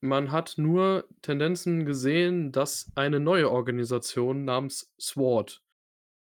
[0.00, 5.62] man hat nur Tendenzen gesehen, dass eine neue Organisation namens SWORD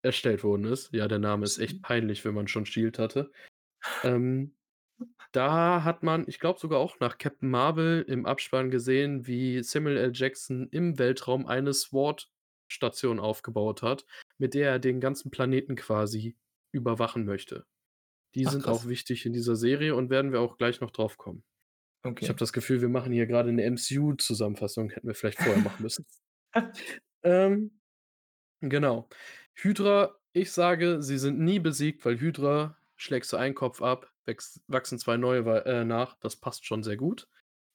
[0.02, 0.92] erstellt worden ist.
[0.92, 3.30] Ja, der Name ist echt peinlich, wenn man schon SHIELD hatte.
[4.02, 4.54] Ähm,
[5.32, 9.96] da hat man, ich glaube sogar auch nach Captain Marvel im Abspann gesehen, wie Samuel
[9.96, 10.12] L.
[10.12, 11.72] Jackson im Weltraum eine
[12.70, 14.06] SWORD-Station aufgebaut hat,
[14.38, 16.36] mit der er den ganzen Planeten quasi
[16.72, 17.66] überwachen möchte.
[18.34, 18.88] Die Ach, sind auch krass.
[18.88, 21.44] wichtig in dieser Serie und werden wir auch gleich noch drauf kommen.
[22.20, 22.38] Ich habe Okay.
[22.38, 26.06] das Gefühl, wir machen hier grade 'ne MCU-Zusammenfassung, hätten wir vielleicht vorher machen müssen.
[27.22, 27.80] Ähm,
[28.60, 29.08] genau.
[29.54, 34.12] Hydra, ich sage, sie sind nie besiegt, weil Hydra schlägst du einen Kopf ab,
[34.68, 36.16] wachsen 2 neue äh, nach.
[36.20, 37.28] Das passt schon sehr gut.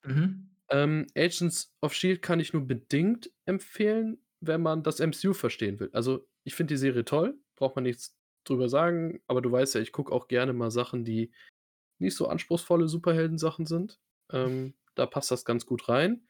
[0.03, 0.55] Mhm.
[0.69, 5.89] Ähm, Agents of SHIELD kann ich nur bedingt empfehlen, wenn man das MCU verstehen will.
[5.93, 7.37] Also, ich finde die Serie toll.
[7.55, 8.15] braucht man nichts
[8.45, 11.31] drüber sagen, aber du weißt ja, ich gucke auch gerne mal Sachen, die
[11.99, 13.99] nicht so anspruchsvolle Superheldensachen sind.
[14.31, 16.27] Ähm, da passt das ganz gut rein.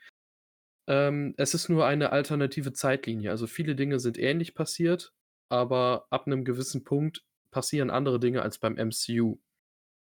[0.88, 3.32] Ähm, es ist nur eine alternative Zeitlinie.
[3.32, 5.14] Also viele Dinge sind ähnlich passiert,
[5.50, 9.40] aber ab 'nem gewissen Punkt passieren andere Dinge als beim MCU.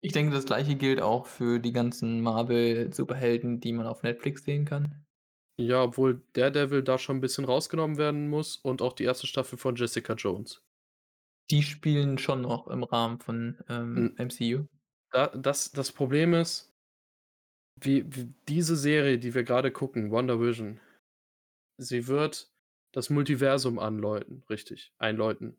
[0.01, 4.65] Ich denke, das Gleiche gilt auch für die ganzen Marvel-Superhelden, die man auf Netflix sehen
[4.65, 5.06] kann.
[5.59, 9.25] Ja, obwohl Daredevil da schon 'n bisschen rausgenommen werden muss und auch die 1.
[9.25, 10.61] Staffel von Jessica Jones.
[11.49, 14.17] Die spielen schon noch im Rahmen von, ähm, Hm.
[14.17, 14.67] MCU?
[15.11, 16.71] Da das das Problem ist
[17.79, 20.79] wie w diese Serie, die wir grade gucken, WandaVision
[21.77, 22.51] sie wird
[22.93, 25.57] das Multiversum anläuten, richtig, einläuten.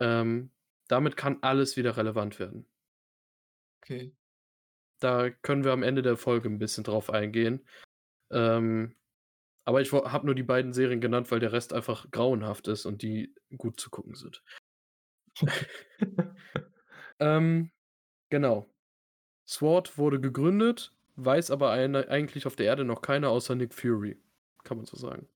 [0.00, 0.50] Ähm,
[0.88, 2.66] damit kann alles wieder relevant werden.
[3.82, 4.14] Okay.
[5.02, 7.64] Da können wir am Ende der Folge 'n bisschen drauf eingehen.
[8.30, 8.94] Ähm,
[9.66, 13.02] aber ich habe nur die beiden Serien genannt, weil der Rest einfach grauenhaft ist und
[13.02, 14.42] die gut zu gucken sind.
[17.20, 17.70] Ähm,
[18.30, 18.70] genau.
[19.48, 24.18] SWORD wurde gegründet, weiß aber eine eigentlich auf der Erde noch keiner außer Nick Fury,
[24.64, 25.28] kann man so sagen.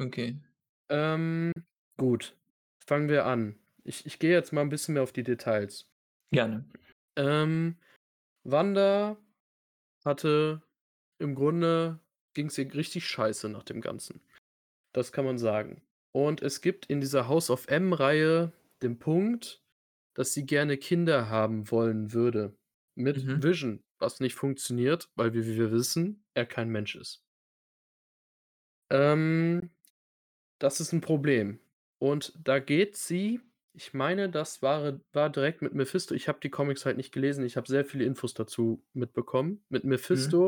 [0.00, 0.36] Okay.
[0.90, 1.52] Ähm,
[1.96, 2.36] gut,
[2.86, 3.58] fangen wir an.
[3.84, 5.88] Ich ich gehe jetzt mal 'n bisschen mehr auf die Details.
[6.30, 6.64] Gerne.
[7.16, 7.76] Ähm,
[8.44, 9.16] Wanda
[10.04, 10.62] hatte
[11.18, 12.00] im Grunde
[12.34, 14.22] ging's ihr richtig scheiße nach dem Ganzen.
[14.92, 15.82] Das kann man sagen.
[16.12, 18.52] Und es gibt in dieser House of M-Reihe
[18.82, 19.62] den Punkt,
[20.14, 22.56] dass sie gerne Kinder haben wollen würde
[22.96, 23.42] mit Mhm.
[23.42, 27.24] Vision, was nicht funktioniert, weil wir wie wir wissen, er kein Mensch ist.
[28.90, 29.70] Ähm,
[30.60, 31.60] das ist 'n Problem.
[31.98, 33.40] Und da geht sie
[33.74, 36.14] ich meine, das ware war direkt mit Mephisto.
[36.14, 37.44] Ich habe die Comics halt nicht gelesen.
[37.44, 39.64] Ich habe sehr viele Infos dazu mitbekommen.
[39.70, 40.42] Mit Mhm.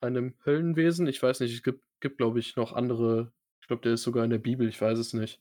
[0.00, 1.06] Einem Höllenwesen.
[1.06, 4.24] Ich weiß nicht, es gibt gibt, glaube ich, noch andere ich glaube, der ist sogar
[4.24, 5.40] in der Bibel, ich weiß es nicht.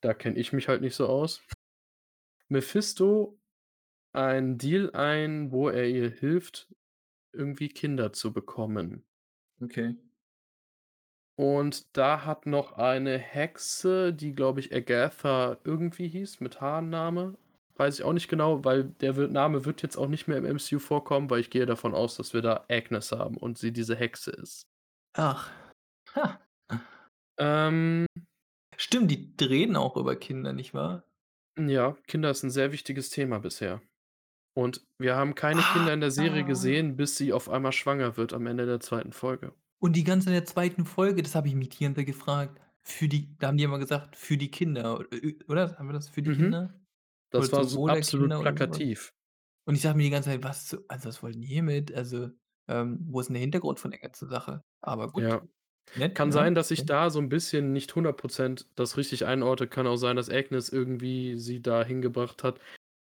[0.00, 1.42] Da kenne ich mich halt nicht so aus.
[2.48, 3.38] Mephisto
[4.12, 6.72] einen Deal ein, wo er ihr hilft,
[7.32, 9.04] irgendwie Kinder zu bekommen.
[9.60, 9.96] Okay.
[11.36, 17.36] Und da hat noch eine Hexe, die, glaube ich, Agatha irgendwie hieß, mit H-Name.
[17.78, 20.80] Weiß ich auch nicht genau, weil der Name wird jetzt auch nicht mehr im MCU
[20.80, 24.32] vorkommen, weil ich gehe davon aus, dass wir da Agnes haben und sie diese Hexe
[24.32, 24.64] ist.
[25.14, 25.50] Ach.
[26.14, 26.40] Ha.
[27.38, 28.06] Ähm
[28.76, 31.04] Stimmt, die reden auch über Kinder, nicht wahr?
[31.56, 33.80] Ja, Kinder ist 'n sehr wichtiges Thema bisher.
[34.54, 35.64] Und wir haben keine Ah.
[35.64, 39.12] Kinder in der Serie gesehen, bis sie auf einmal schwanger wird am Ende der 2.
[39.12, 39.54] Folge.
[39.82, 40.84] Und die ganze in der 2.
[40.86, 42.60] Folge, das habe ich mich Zeit gefragt.
[42.82, 44.98] Für die da haben die immer gesagt: „Für die Kinder“,
[45.48, 45.76] oder?
[45.78, 46.32] Haben wir das für die Mhm.
[46.32, 46.80] Kinder?
[47.32, 48.80] Das war absolut so was?
[48.80, 49.12] plakativ.
[49.66, 51.94] Und ich sage mir die ganze Zeit: „Was zu also, was wollten die hiermit?
[51.94, 52.30] Also,
[52.68, 55.42] ähm, wo ist 'n der Hintergrund von der ganzen Sache?“ Aber gut, Ja.
[55.94, 56.56] nett, Kann sein, ne?
[56.56, 59.68] dass ich da so 'n bisschen nicht 100 % das richtig einordne.
[59.68, 62.60] Kann auch sein, dass Agnes irgendwie sie da hingebracht hat.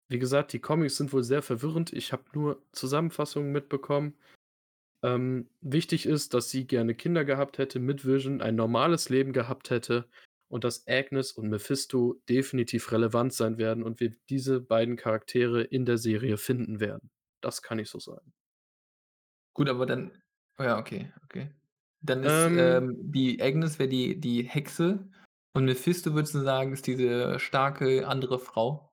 [0.09, 1.93] Wie gesagt, die Comics sind wohl sehr verwirrend.
[1.93, 4.16] Ich habe nur Zusammenfassungen mitbekommen.
[5.03, 9.70] Ähm, wichtig ist, dass sie gerne Kinder gehabt hätte mit Vision, ein normales Leben gehabt
[9.72, 10.07] hätte
[10.54, 15.86] und dass Agnes und Mephisto definitiv relevant sein werden und wir diese beiden Charaktere in
[15.86, 17.12] der Serie finden werden.
[17.41, 18.34] Das kann ich so sagen.
[19.54, 20.12] Gut, aber dann
[20.58, 21.54] oh ja, okay, okay.
[22.01, 25.10] Dann ist, Ähm ähm, die Agnes wäre die die Hexe
[25.54, 28.91] und Mephisto würdest du sagen, ist diese starke andere Frau?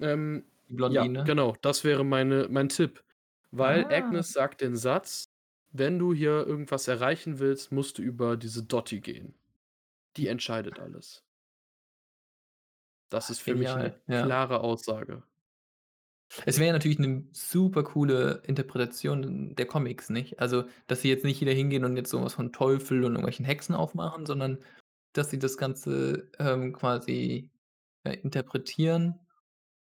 [0.00, 1.24] Ähm, Die ja, Blondine?
[1.24, 3.04] genau, das wäre meine mein Tipp,
[3.50, 3.90] weil Ah.
[3.90, 5.24] Agnes sagt den Satz:
[5.72, 9.39] „Wenn du hier irgendwas erreichen willst, musst du über diese Dottie gehen.
[10.16, 11.22] Die entscheidet alles.“
[13.12, 14.30] Das Ah, ist für mich 'ne genial, ja.
[14.30, 15.24] klare Aussage.
[16.46, 20.38] Es wäre ja natürlich 'ne super coole Interpretation der Comics, nicht?
[20.40, 23.44] Also, dass sie jetzt nicht wieder hingehen und jetzt so was von Teufel und irgendwelchen
[23.44, 24.58] Hexen aufmachen, sondern
[25.12, 27.50] dass sie das Ganze, ähm, quasi,
[28.04, 29.18] äh, interpretieren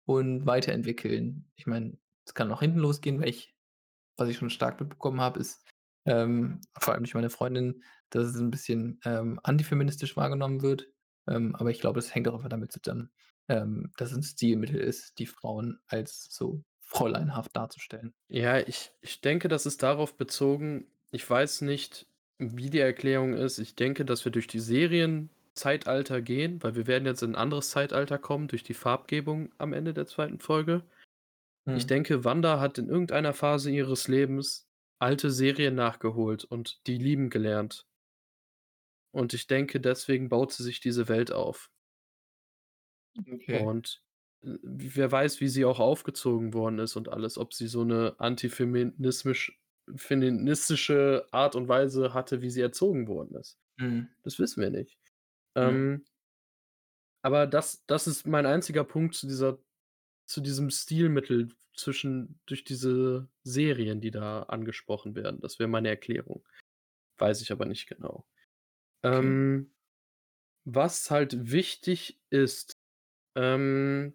[0.06, 1.50] und weiterentwickeln.
[1.56, 3.54] Ich meine, es kann nach hinten losgehen, weil ich
[4.18, 5.64] was ich schon stark mitbekommen habe, ist,
[6.06, 10.88] ähm, vor allem durch meine Freundin, dass es 'n bisschen, ähm, antifeministisch wahrgenommen wird.
[11.28, 13.12] Ähm, aber ich glaube, es hängt auch einfach damit zusammen,
[13.48, 18.14] ähm, dass es 'n Stilmittel ist, die Frauen als so fräuleinhaft darzustellen.
[18.30, 22.06] Ja, ich ich denke, das ist darauf bezogen ich weiß nicht,
[22.38, 23.58] wie die Erklärung ist.
[23.58, 27.68] Ich denke, dass wir durch die Serienzeitalter gehen, weil wir werden jetzt in 'n anderes
[27.70, 30.40] Zeitalter kommen durch die Farbgebung am Ende der 2.
[30.40, 30.84] Folge.
[31.72, 31.88] Ich Mhm.
[31.88, 34.68] denke, Wanda hat in irgendeiner Phase ihres Lebens
[35.02, 37.86] alte Serien nachgeholt und die lieben gelernt.
[39.14, 41.70] Und ich denke, deswegen baut sie sich diese Welt auf.
[43.32, 43.66] Okay.
[43.66, 44.02] Und,
[44.42, 48.14] äh, wer weiß, wie sie auch aufgezogen worden ist und alles, ob sie so 'ne
[48.18, 49.60] antifeminismisch
[49.96, 53.58] feministische Art und Weise hatte, wie sie erzogen worden ist.
[53.78, 54.12] Mhm.
[54.24, 54.98] Das wissen wir nicht.
[55.60, 55.78] Ja.
[55.78, 56.04] Ähm
[57.24, 59.58] Aber das das ist mein einziger Punkt zu dieser
[60.26, 65.40] zu diesem Stilmittel zwischen durch diese Serien, die da angesprochen werden.
[65.40, 66.46] Das wäre meine Erklärung.
[67.18, 68.26] Weiß ich aber nicht genau.
[69.02, 69.18] Okay.
[69.18, 69.74] Ähm,
[70.64, 72.78] was halt wichtig ist,
[73.36, 74.14] ähm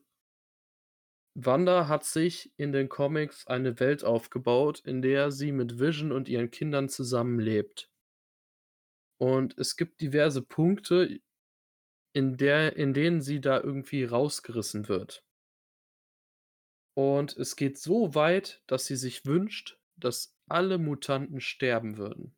[1.40, 6.28] Wanda hat sich in den Comics eine Welt aufgebaut, in der sie mit Vision und
[6.28, 7.92] ihren Kindern zusammenlebt.
[9.20, 11.20] Und es gibt diverse Punkte,
[12.14, 15.27] in der in denen sie da irgendwie rausgerissen wird.
[16.98, 22.36] Und es geht so weit, dass sie sich wünscht, dass alle Mutanten sterben würden.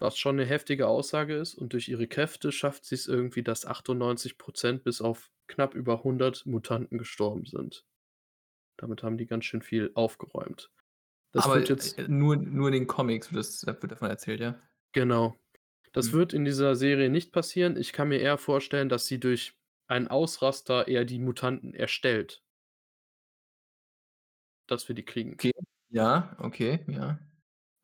[0.00, 4.82] Was schon 'ne heftige Aussage ist und durch ihre Kräfte schafft sie's irgendwie, dass 98%
[4.82, 7.86] bis auf knapp über 100 Mutanten gestorben sind.
[8.78, 10.72] Damit haben die ganz schön viel aufgeräumt.
[11.32, 14.40] Das Aber, wird jetzt äh, nur nur in den Comics wird das wird davon erzählt,
[14.40, 14.60] ja?
[14.94, 15.36] Genau.
[15.92, 16.14] Das Mhm.
[16.14, 17.76] wird in dieser Serie nicht passieren.
[17.76, 19.54] Ich kann mir eher vorstellen, dass sie durch
[19.88, 22.44] einen Ausraster eher die Mutanten erstellt.
[24.70, 25.40] Dass wir die kriegen.
[25.40, 25.52] Okay,
[25.88, 27.18] ja, okay, ja.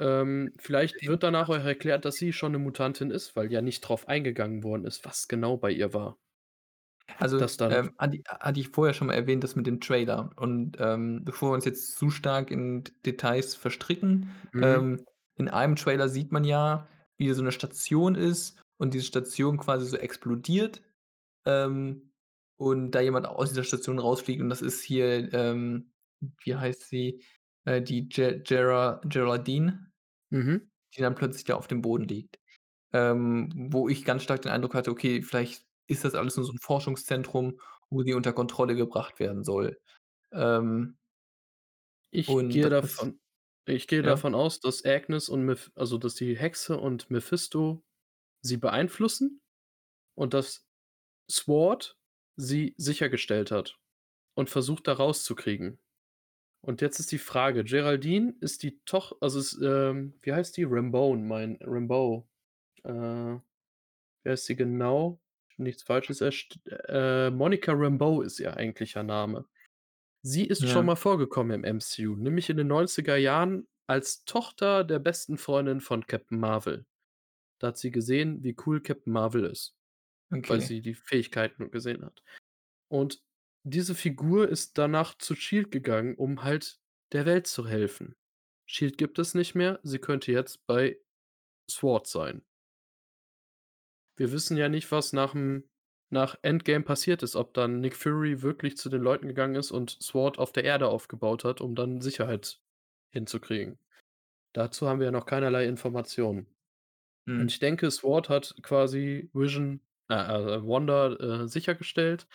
[0.00, 3.80] Ähm, vielleicht wird danach auch erklärt, dass sie schon 'ne Mutantin ist, weil ja nicht
[3.80, 6.18] drauf eingegangen worden ist, was genau bei ihr war.
[7.20, 10.30] Also, Das dann ähm, hatte hatte ich vorher schon mal erwähnt, das mit dem Trailer.
[10.36, 14.86] Und, ähm, bevor wir uns jetzt zu stark in Details verstricken, Mhm.
[14.86, 15.04] ähm,
[15.36, 19.86] in einem Trailer sieht man ja, wie so 'ne Station ist und diese Station quasi
[19.86, 20.82] so explodiert,
[21.46, 22.12] ähm,
[22.58, 25.92] und da jemand aus dieser Station rausfliegt und das ist hier, ähm
[26.44, 27.22] wie heißt sie?
[27.64, 29.92] Äh, die Ge Gera Geraldine
[30.32, 30.66] Mhm.
[30.94, 32.38] die dann plötzlich da auf dem Boden liegt.
[32.92, 36.52] Ähm, wo ich ganz stark den Eindruck hatte, okay, vielleicht ist das alles nur so
[36.52, 37.60] 'n Forschungszentrum,
[37.90, 39.78] wo die unter Kontrolle gebracht werden soll.
[40.32, 40.98] Ähm
[42.12, 43.20] Ich gehe davon
[43.68, 44.04] ich gehe ja?
[44.04, 47.84] davon aus, dass Agnes und Meph also, dass die Hexe und Mephisto
[48.42, 49.42] sie beeinflussen
[50.16, 50.66] und dass
[51.30, 51.98] SWORD
[52.36, 53.78] sie sichergestellt hat
[54.36, 55.78] und versucht, da rauszukriegen.
[56.62, 60.64] Und jetzt ist die Frage, Geraldine ist die Toch also, ist, ähm wie heißt die?
[60.64, 62.28] Rambone, mein Rambeau.
[62.84, 63.40] Äh, wie
[64.30, 65.20] heißt sie genau?
[65.58, 66.20] Nichts Falsches
[66.88, 69.46] äh, Monica Rambeau ist ihr eigentlicher Name.
[70.22, 70.86] Sie ist schon Ja.
[70.86, 76.06] mal vorgekommen im MCU, nämlich in den 90er Jahren als Tochter der besten Freundin von
[76.06, 76.86] Captain Marvel.
[77.60, 79.76] Da hat sie gesehen, wie cool Captain Marvel ist,
[80.48, 80.62] weil Okay.
[80.62, 82.22] sie die Fähigkeiten gesehen hat.
[82.88, 83.22] Und
[83.68, 86.80] diese Figur ist danach zu SHIELD gegangen, um halt
[87.12, 88.16] der Welt zu helfen.
[88.66, 91.00] SHIELD gibt es nicht mehr, sie könnte jetzt bei
[91.70, 92.46] SWORD sein.
[94.16, 95.64] Wir wissen ja nicht, was nach'm
[96.10, 99.90] nach Endgame passiert ist, ob dann Nick Fury wirklich zu den Leuten gegangen ist und
[100.00, 102.60] SWORD auf der Erde aufgebaut hat, um dann Sicherheit
[103.12, 103.78] hinzukriegen.
[104.54, 106.46] Dazu haben wir ja noch keinerlei Informationen.
[107.38, 107.48] Und Mhm.
[107.48, 112.28] ich denke, SWORD hat quasi Vision äh, äh, Wanda, äh, sichergestellt.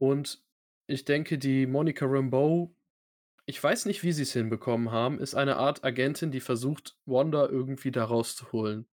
[0.00, 0.42] Und
[0.86, 2.72] ich denke, die Monica Rambeau
[3.48, 7.90] ich weiß nicht, wie sie's hinbekommen haben, ist eine Art Agentin, die versucht, Wanda irgendwie
[7.92, 8.86] da rauszuholen.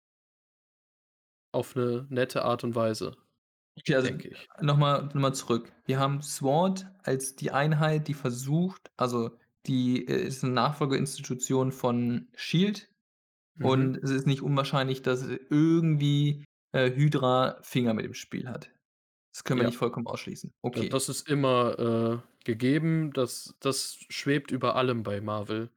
[1.54, 3.16] Auf 'ne nette Art und Weise,
[3.78, 4.50] Okay, also, denke ich.
[4.60, 5.72] noch mal noch mal zurück.
[5.84, 9.30] Wir haben SWORD als die Einheit, die versucht also,
[9.66, 12.88] die, äh, ist 'ne Nachfolgeinstitution von SHIELD
[13.58, 13.64] Mhm.
[13.64, 18.70] und es ist nicht unwahrscheinlich, dass irgendwie, äh, Hydra Finger mit im Spiel hat.
[19.34, 19.66] Das können wir Ja.
[19.66, 20.52] nicht vollkommen ausschließen.
[20.62, 20.94] Okay.
[20.94, 23.12] das ist immer, äh, gegeben.
[23.14, 25.70] Das das schwebt über allem bei Marvel.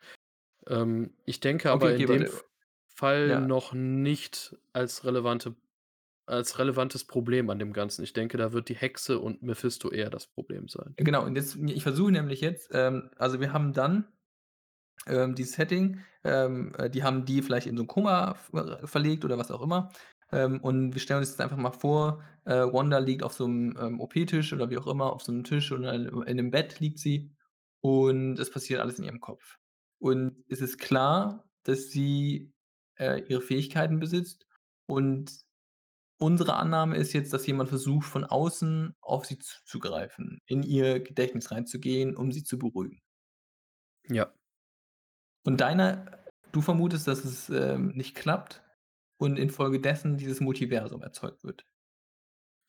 [0.68, 2.26] Ähm, ich denke Okay, aber in okay, dem warte.
[2.26, 2.45] F
[2.95, 3.41] Fall Ja.
[3.41, 5.55] noch nicht als relevante
[6.28, 8.03] als relevantes Problem an dem Ganzen.
[8.03, 10.97] Ich denke, da wird die Hexe und Mephisto eher das Problem sein.
[10.99, 14.08] Genau, und jetzt ich versuche nämlich jetzt ähm, also, wir haben dann,
[15.08, 19.26] ähm, dieses Setting, ähm, äh, die haben die vielleicht in so 'n Koma ver verlegt
[19.26, 19.91] oder was auch immer.
[20.32, 23.78] Ähm, und wir stellen uns jetzt einfach mal vor, äh, Wanda liegt auf so 'nem,
[23.80, 26.80] ähm, OP-Tisch oder wie auch immer, auf so 'nem Tisch oder in in 'nem Bett
[26.80, 27.32] liegt sie
[27.82, 29.57] und es passiert alles in ihrem Kopf.
[29.99, 32.53] Und es ist klar, dass sie,
[32.99, 34.47] äh, ihre Fähigkeiten besitzt
[34.88, 35.32] und
[36.19, 41.51] unsere Annahme ist jetzt, dass jemand versucht, von außen auf sie zuzugreifen, in ihr Gedächtnis
[41.51, 43.01] reinzugehen, um sie zu beruhigen.
[44.09, 44.32] Ja.
[45.45, 46.19] Und deine
[46.51, 48.63] du vermutest, dass es, ähm, nicht klappt
[49.18, 51.65] und infolgedessen dieses Multiversum erzeugt wird?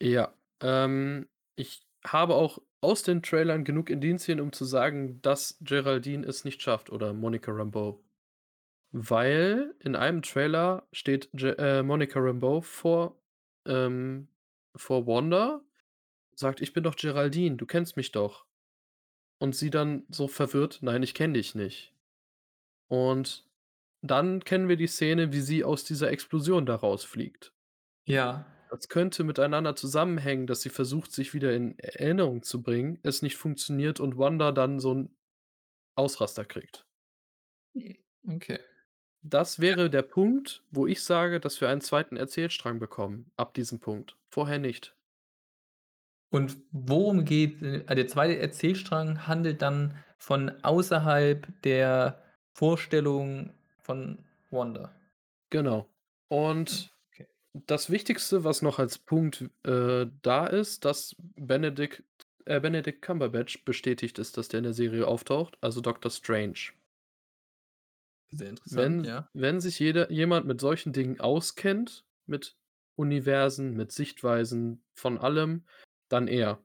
[0.01, 6.27] Ja, ähm, ich habe auch aus den Trailern genug Indizien, um zu sagen, dass Geraldine
[6.27, 8.05] es nicht schafft oder Monica Rambeau.
[8.93, 13.21] Weil in einem Trailer steht Ge äh, Monica Rambeau vor
[13.67, 14.29] ähm,
[14.77, 15.63] vor Wanda,
[16.37, 18.47] sagt: „Ich bin doch Geraldine, du kennst mich doch.“
[19.39, 21.95] Und sie dann so verwirrt: „Nein, ich kenne dich nicht.“
[22.89, 23.48] Und
[24.03, 27.53] dann kennen wir die Szene, wie sie aus dieser Explosion da rausfliegt.
[28.07, 28.47] Ja.
[28.71, 33.37] das könnte miteinander zusammenhängen, dass sie versucht, sich wieder in Erinnerung zu bringen, es nicht
[33.37, 35.17] funktioniert und Wanda dann so 'n
[35.97, 36.87] Ausraster kriegt.
[37.75, 37.97] Hm,
[38.29, 38.59] okay.
[39.23, 39.75] Das Ja.
[39.75, 42.17] wäre der Punkt, wo ich sage, dass wir einen 2.
[42.17, 44.17] Erzählstrang bekommen, ab diesem Punkt.
[44.31, 44.95] Vorher nicht.
[46.33, 48.37] Und worum geht äh, der 2.
[48.37, 52.23] Erzählstrang handelt dann von außerhalb der
[52.55, 53.55] Vorstellung
[53.89, 54.19] von
[54.51, 54.95] Wanda?
[55.49, 55.89] Genau.
[56.29, 57.27] Und okay.
[57.55, 62.03] das Wichtigste, was noch als Punkt, äh, da ist, dass Benedict
[62.45, 66.73] äh, Benedict Cumberbatch bestätigt ist, dass der in der Serie auftaucht, also Doctor Strange.
[68.31, 69.29] Sehr interessant, Wenn ja.
[69.33, 72.57] wenn sich jeder jemand mit solchen Dingen auskennt, mit
[72.95, 75.65] Universen, mit Sichtweisen von allem,
[76.11, 76.63] dann er.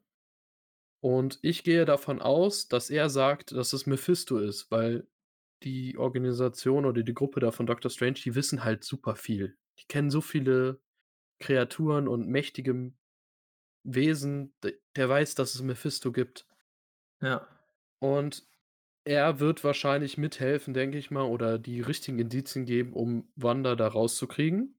[0.99, 5.07] Und ich gehe davon aus, dass er sagt, dass es Mephisto ist, weil
[5.63, 9.57] die Organisation oder die Gruppe da von Doctor Strange, die wissen halt super viel.
[9.79, 10.81] Die kennen so viele
[11.39, 12.93] Kreaturen und mächtige
[13.83, 14.53] Wesen,
[14.95, 16.47] der weiß, dass es Mephisto gibt.
[17.21, 17.47] Ja.
[17.99, 18.47] Und
[19.05, 23.87] er wird wahrscheinlich mithelfen, denke ich mal, oder die richtigen Indizien geben, um Wanda da
[23.87, 24.77] rauszukriegen.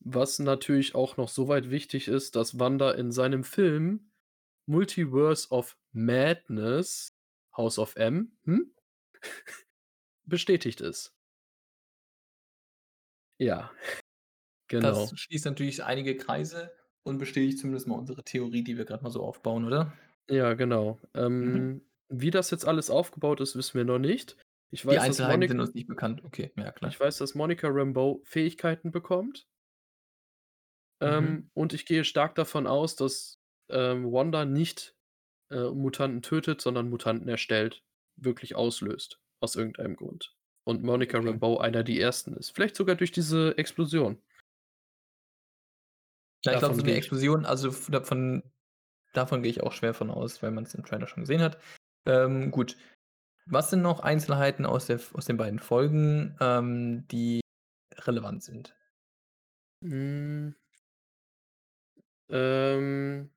[0.00, 4.12] Was natürlich auch noch so weit wichtig ist, dass Wanda in seinem Film
[4.66, 7.16] Multiverse of Madness,
[7.56, 8.72] House of M, hm?
[10.26, 11.14] bestätigt ist.
[13.38, 13.70] Ja,
[14.80, 15.14] Das genau.
[15.14, 16.72] schließt natürlich einige Kreise
[17.04, 19.96] und bestätigt zumindest mal unsere Theorie, die wir grad mal so aufbauen, oder?
[20.30, 21.00] Ja, genau.
[21.42, 21.68] Mhm.
[21.68, 24.36] Ähm, wie das jetzt alles aufgebaut ist, wissen wir noch nicht.
[24.70, 26.24] Ich Die weiß, dass Einzelheiten Moni sind uns nicht bekannt.
[26.24, 27.00] Okay, ja ich klar.
[27.00, 29.48] weiß, dass Monica Rambeau Fähigkeiten bekommt.
[31.00, 31.38] Mhm.
[31.38, 33.40] Ähm, und ich gehe stark davon aus, dass,
[33.70, 34.96] ähm, Wanda nicht,
[35.50, 37.84] äh, Mutanten tötet, sondern Mutanten erstellt,
[38.24, 40.34] wirklich auslöst, aus irgendeinem Grund.
[40.64, 41.28] Und Monica Okay.
[41.28, 42.50] Rambeau einer die Ersten ist.
[42.50, 44.20] Vielleicht sogar durch diese Explosion.
[46.44, 48.42] Ja, ich glaube, so ich Explosion, also davon
[49.12, 51.58] davon gehe ich auch schwer von aus, weil man's im Trailer schon gesehen hat.
[52.06, 52.76] Ähm, gut.
[53.46, 57.40] Was sind noch Einzelheiten aus der aus den beiden Folgen, ähm, die
[57.96, 58.76] relevant sind?
[59.82, 60.54] Hm.
[62.30, 63.30] Ähm,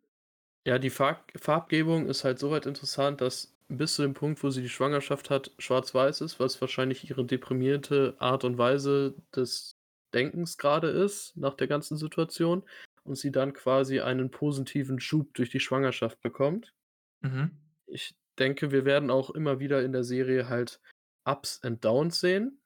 [0.65, 4.49] ja, die Farb Farbgebung ist halt so weit interessant, dass bis zu dem Punkt, wo
[4.49, 9.77] sie die Schwangerschaft hat, schwarz-weiß ist, was wahrscheinlich ihre deprimierte Art und Weise des
[10.13, 12.63] Denkens grade ist, nach der ganzen Situation
[13.03, 16.73] und sie dann quasi einen positiven Schub durch die Schwangerschaft bekommt.
[17.21, 17.51] Mhm.
[17.87, 20.79] Ich denke, wir werden auch immer wieder in der Serie halt
[21.23, 22.61] Ups and Downs sehen.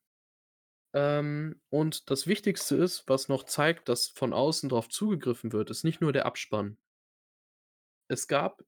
[0.93, 5.83] Ähm, und das Wichtigste ist, was noch zeigt, dass von außen drauf zugegriffen wird, ist
[5.83, 6.77] nicht nur der Abspann.
[8.07, 8.63] Es gab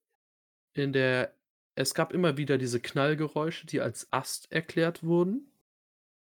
[0.73, 1.36] in der
[1.77, 5.51] es gab immer wieder diese Knallgeräusche, die als Ast erklärt wurden.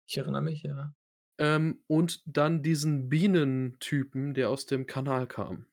[0.08, 0.94] Ich erinnere mich, ja.
[1.38, 5.66] Ähm, und dann diesen Bienentypen, der aus dem Kanal kam.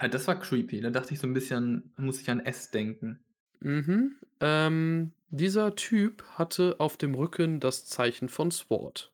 [0.00, 0.80] Ja, das war creepy.
[0.80, 3.20] Da dachte ich so 'n bisschen musste ich an S denken.
[3.62, 4.16] Mhm.
[4.40, 9.10] Ähm, dieser Typ hatte auf dem Rücken das Zeichen von SWORD.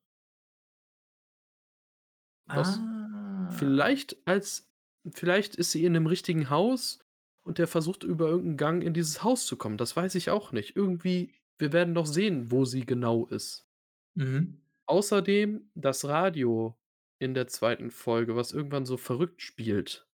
[2.49, 3.49] Was Ah.
[3.49, 4.71] vielleicht als
[5.13, 7.01] vielleicht ist sie in 'nem richtigen Haus
[7.45, 9.77] und der versucht über irgend 'n Gang in dieses Haus zu kommen.
[9.77, 10.77] Das weiß ich auch nicht.
[10.77, 13.69] Irgendwie wir werden noch sehen, wo sie genau ist.
[14.15, 14.61] Mhm.
[14.87, 16.77] Außerdem das Radio
[17.21, 17.91] in der 2.
[17.93, 20.09] Folge, was irgendwann so verrückt spielt.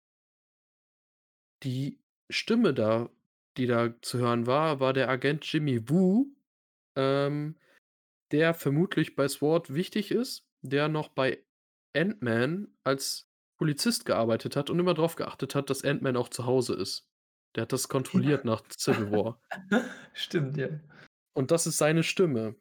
[1.63, 2.01] Die
[2.31, 3.11] Stimme da,
[3.59, 6.35] die da zu hören war, war der Agent Jimmy Woo,
[6.97, 7.57] ähm,
[8.33, 11.45] der vermutlich bei SWORD wichtig ist, der noch bei
[11.95, 16.75] Ant-Man als Polizist gearbeitet hat und immer drauf geachtet hat, dass Ant-Man auch zu Hause
[16.75, 17.11] ist.
[17.55, 19.41] Der hat das kontrolliert nach Civil War.
[20.13, 20.69] Stimmt, ja.
[21.35, 22.57] Und das ist seine Stimme.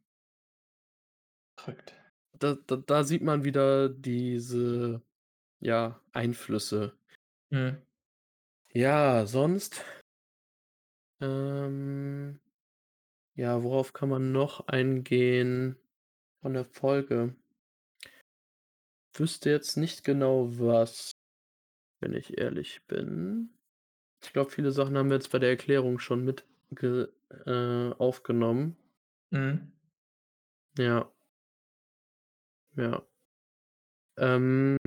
[1.60, 1.96] Verrückt.
[2.40, 5.02] Da da da sieht man wieder diese,
[5.60, 6.98] ja, Einflüsse.
[7.50, 7.82] Mhm.
[8.74, 9.84] Ja, sonst
[11.24, 12.40] ähm,
[13.36, 15.78] ja, worauf kann man noch eingehen
[16.42, 17.34] von der Folge?
[19.16, 21.12] Wüsste jetzt nicht genau was,
[22.02, 23.54] wenn ich ehrlich bin.
[24.24, 26.46] Ich glaube, viele Sachen haben wir jetzt bei der Erklärung schon mit
[27.46, 28.78] äh, aufgenommen.
[29.32, 29.72] Mhm.
[30.78, 31.12] Ja.
[32.76, 33.06] Ja.
[34.18, 34.78] Ähm,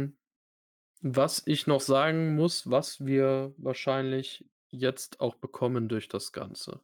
[1.01, 6.81] was ich noch sagen muss, was wir wahrscheinlich jetzt auch bekommen durch das Ganze.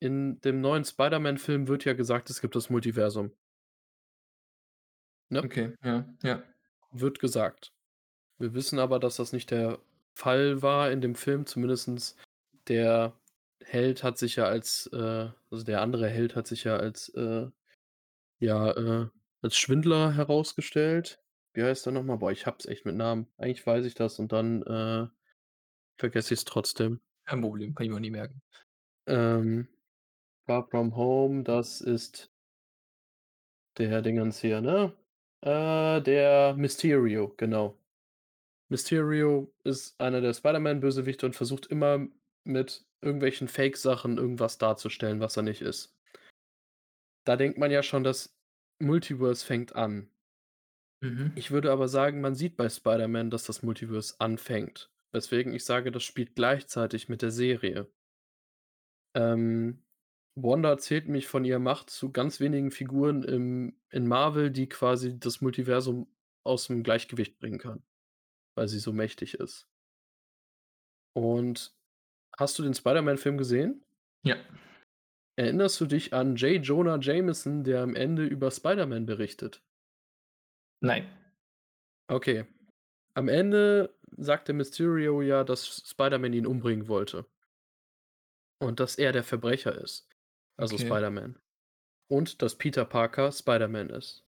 [0.00, 3.32] In dem neuen Spider-Man-Film wird ja gesagt, es gibt das Multiversum.
[5.28, 5.42] Ne?
[5.44, 6.42] Okay, ja, ja.
[6.90, 7.72] Wird gesagt.
[8.38, 9.78] Wir wissen aber, dass das nicht der
[10.20, 12.16] Fall war in dem Film, zumindest
[12.68, 13.18] der
[13.64, 17.48] Held hat sich ja als, äh also der andere Held hat sich ja als, äh
[18.40, 19.08] ja, äh
[19.42, 21.22] als Schwindler herausgestellt.
[21.54, 22.16] Wie heißt der noch mal?
[22.16, 23.26] Boah, ich habe es echt mit Namen.
[23.38, 25.08] Eigentlich weiß ich das und dann, äh,
[25.98, 27.00] vergesse ich's trotzdem.
[27.24, 28.42] Kein Problem, kann ich mir auch nie merken.
[29.06, 29.68] Ähm,
[30.46, 32.30] Far From Home, das ist
[33.78, 34.92] der Dingens hier, ne?
[35.40, 37.79] Äh, der Mysterio, genau.
[38.70, 42.06] Mysterio ist einer der Spider-Man-Bösewichte und versucht immer
[42.44, 45.96] mit irgendwelchen Fake-Sachen irgendwas darzustellen, was er nicht ist.
[47.24, 48.38] Da denkt man ja schon, das
[48.80, 50.10] Multiverse fängt an.
[51.02, 51.32] Mhm.
[51.34, 55.90] Ich würde aber sagen, man sieht bei Spider-Man, dass das Multiverse anfängt, weswegen ich sage,
[55.90, 57.90] das spielt gleichzeitig mit der Serie.
[59.14, 59.82] Ähm,
[60.36, 65.18] Wanda zählt nämlich von ihrer Macht zu ganz wenigen Figuren im in Marvel, die quasi
[65.18, 66.06] das Multiversum
[66.46, 67.82] aus'm Gleichgewicht bringen kann,
[68.60, 69.66] weil sie so mächtig ist.
[71.14, 71.74] Und
[72.38, 73.82] hast du den Spider-Man-Film gesehen?
[74.22, 74.36] Ja.
[75.36, 76.62] Erinnerst du dich an J.
[76.62, 79.62] Jonah Jameson, der am Ende über Spider-Man berichtet?
[80.82, 81.10] Nein.
[82.08, 82.44] Okay.
[83.14, 87.24] Am Ende sagt der Mysterio ja, dass Spider-Man ihn umbringen wollte.
[88.58, 90.06] Und dass er der Verbrecher ist,
[90.58, 90.84] also Okay.
[90.84, 91.38] Spider-Man.
[92.08, 94.26] Und dass Peter Parker Spider-Man ist.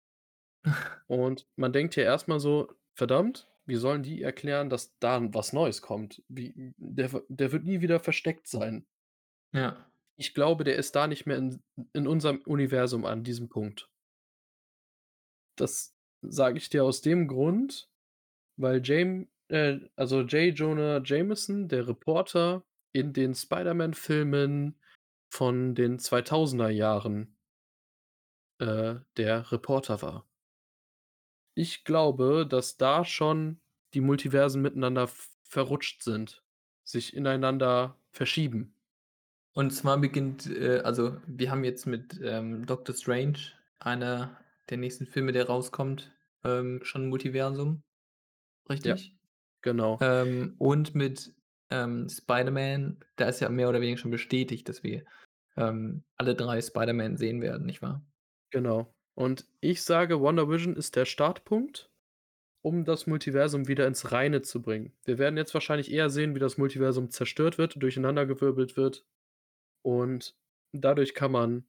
[1.07, 5.53] Und man denkt ja erst mal so: „Verdammt, wie sollen die erklären, dass da was
[5.53, 6.24] Neues kommt?
[6.28, 8.86] Wie der der wird nie wieder versteckt sein.“
[9.53, 9.86] Ja.
[10.15, 11.61] Ich glaube, der ist da nicht mehr in
[11.93, 13.89] in unserem Universum an diesem Punkt.
[15.57, 17.89] Das sage ich dir aus dem Grund,
[18.57, 20.57] weil Jame äh, also J.
[20.57, 22.63] Jonah Jameson, der Reporter
[22.93, 24.80] in den Spider-Man-Filmen
[25.30, 27.38] von den 2000er Jahren
[28.59, 30.28] äh, der Reporter war.
[31.59, 33.61] Ich glaube, dass da schon
[33.95, 35.09] die Multiversen miteinander
[35.41, 36.43] verrutscht sind,
[36.83, 38.75] sich ineinander verschieben.
[39.53, 43.37] Und zwar beginnt äh, also wir haben jetzt mit, ähm, Doctor Strange
[43.79, 44.37] einer
[44.69, 47.83] der nächsten Filme, der rauskommt, ähm, schon 'n Multiversum,
[48.83, 49.17] Ja, richtig?
[49.61, 50.01] genau.
[50.01, 51.33] Ähm, und mit,
[51.71, 55.05] ähm, Spider-Man, da ist ja mehr oder weniger schon bestätigt, dass wir,
[55.57, 58.05] ähm, alle 3 Spider-Man sehen werden, nicht wahr?
[58.51, 58.93] Genau.
[59.18, 61.89] Und ich sage, WandaVision ist der Startpunkt,
[62.61, 64.93] um das Multiversum wieder ins Reine zu bringen.
[65.05, 69.07] Wir werden jetzt wahrscheinlich eher sehen, wie das Multiversum zerstört wird, durcheinandergewirbelt wird.
[69.82, 70.36] Und
[70.72, 71.65] dadurch kann man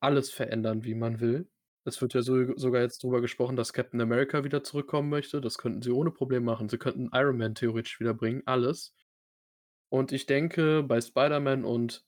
[0.00, 1.50] alles verändern, wie man will.
[1.84, 5.42] Es wird ja so sogar jetzt drüber gesprochen, dass Captain America wieder zurückkommen möchte.
[5.42, 6.70] Das könnten sie ohne Probleme machen.
[6.70, 8.94] Sie könnten Iron Man theoretisch wiederbringen, alles.
[9.90, 12.06] Und ich denke, bei Spider-Man und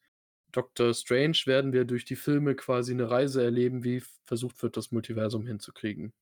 [0.52, 4.92] Doctor Strange werden wir durch die Filme quasi 'ne Reise erleben, wie versucht wird, das
[4.92, 6.12] Multiversum hinzukriegen.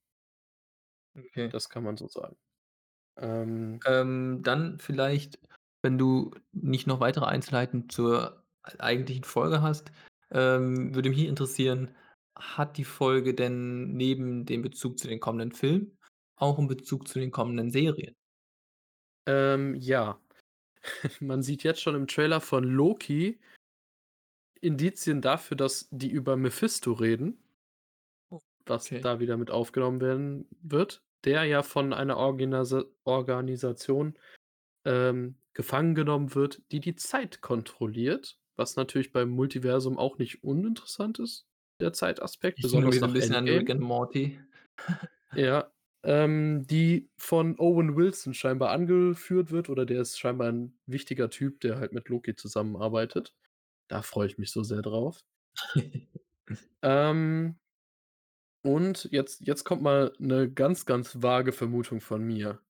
[1.16, 1.49] Okay.
[1.49, 2.37] Das kann man so sagen.
[3.18, 5.39] Ähm Ähm, dann vielleicht,
[5.83, 8.45] wenn du nicht noch weitere Einzelheiten zur
[8.78, 9.93] eigentlichen Folge hast,
[10.31, 11.95] ähm, würde mich interessieren,
[12.37, 15.99] hat die Folge denn neben dem Bezug zu den kommenden Filmen
[16.37, 18.14] auch 'n Bezug zu den kommenden Serien?
[19.26, 20.18] Ähm, ja.
[21.20, 23.39] Man sieht jetzt schon im Trailer von Loki
[24.63, 27.43] Indizien dafür, dass die über Mephisto reden
[28.31, 29.01] Oh, was okay.
[29.01, 34.19] da wieder mit aufgenommen werden wird, der ja von einer Orginasa Organisation,
[34.87, 41.19] ähm, gefangen genommen wird, die die Zeit kontrolliert, was natürlich beim Multiversum auch nicht uninteressant
[41.21, 41.49] ist,
[41.81, 43.71] der Zeitaspekt, Ich besonders nach bisschen an Rick Endgame.
[43.71, 44.39] and Morty.
[45.35, 51.31] Ja, ähm, die von Owen Wilson scheinbar angeführt wird oder der ist scheinbar 'n wichtiger
[51.31, 53.35] Typ, der halt mit Loki zusammenarbeitet.
[53.91, 55.20] Da freue ich mich so sehr drauf.
[56.82, 57.57] Ähm
[58.62, 62.61] und jetzt jetzt kommt mal 'ne ganz, ganz vage Vermutung von mir.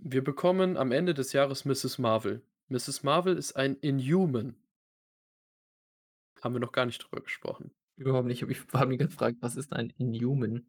[0.00, 1.98] Wir bekommen am Ende des Jahres Mrs.
[1.98, 2.42] Marvel.
[2.68, 3.02] Mrs.
[3.04, 4.56] Marvel ist ein Inhuman.
[6.42, 7.72] Haben wir noch gar nicht drüber gesprochen.
[7.96, 10.66] Überhaupt nicht, ich habe mich gefragt: „Was ist ein Inhuman?“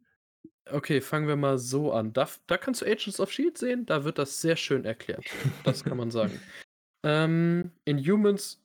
[0.70, 2.12] Okay, fangen wir mal so an.
[2.12, 5.38] Da da kannst du Agents of Shield sehen, da wird das sehr schön erklärt.
[5.62, 6.42] Das kann man sagen.
[7.04, 8.63] Ähm, Inhumans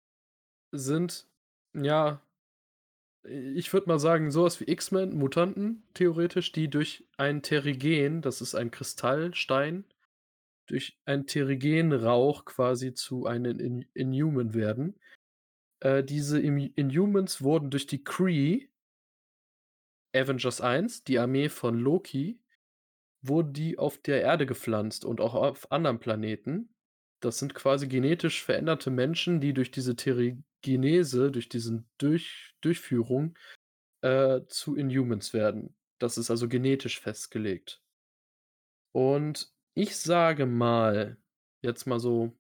[0.72, 1.28] sind,
[1.74, 2.22] ja
[3.24, 8.42] ich würde mal sagen, so was wie X-Men, Mutanten theoretisch, die durch ein Terrigen, das
[8.42, 9.86] ist ein Kristallstein,
[10.68, 14.96] durch ein Terrigenrauch quasi zu einen In Inhuman werden.
[15.82, 18.68] Äh, diese Imi Inhumans wurden durch die Kree
[20.14, 22.40] Avengers 1, die Armee von Loki,
[23.22, 26.74] wurden die auf der Erde gepflanzt und auch auf anderen Planeten.
[27.22, 33.38] Das sind quasi genetisch veränderte Menschen, die durch diese Terrigenese, durch diesen durch Durchführung,
[34.02, 35.76] äh, zu Inhumans werden.
[36.00, 37.82] Das ist also genetisch festgelegt.
[38.94, 41.18] Und ich sage mal,
[41.62, 42.38] jetzt mal so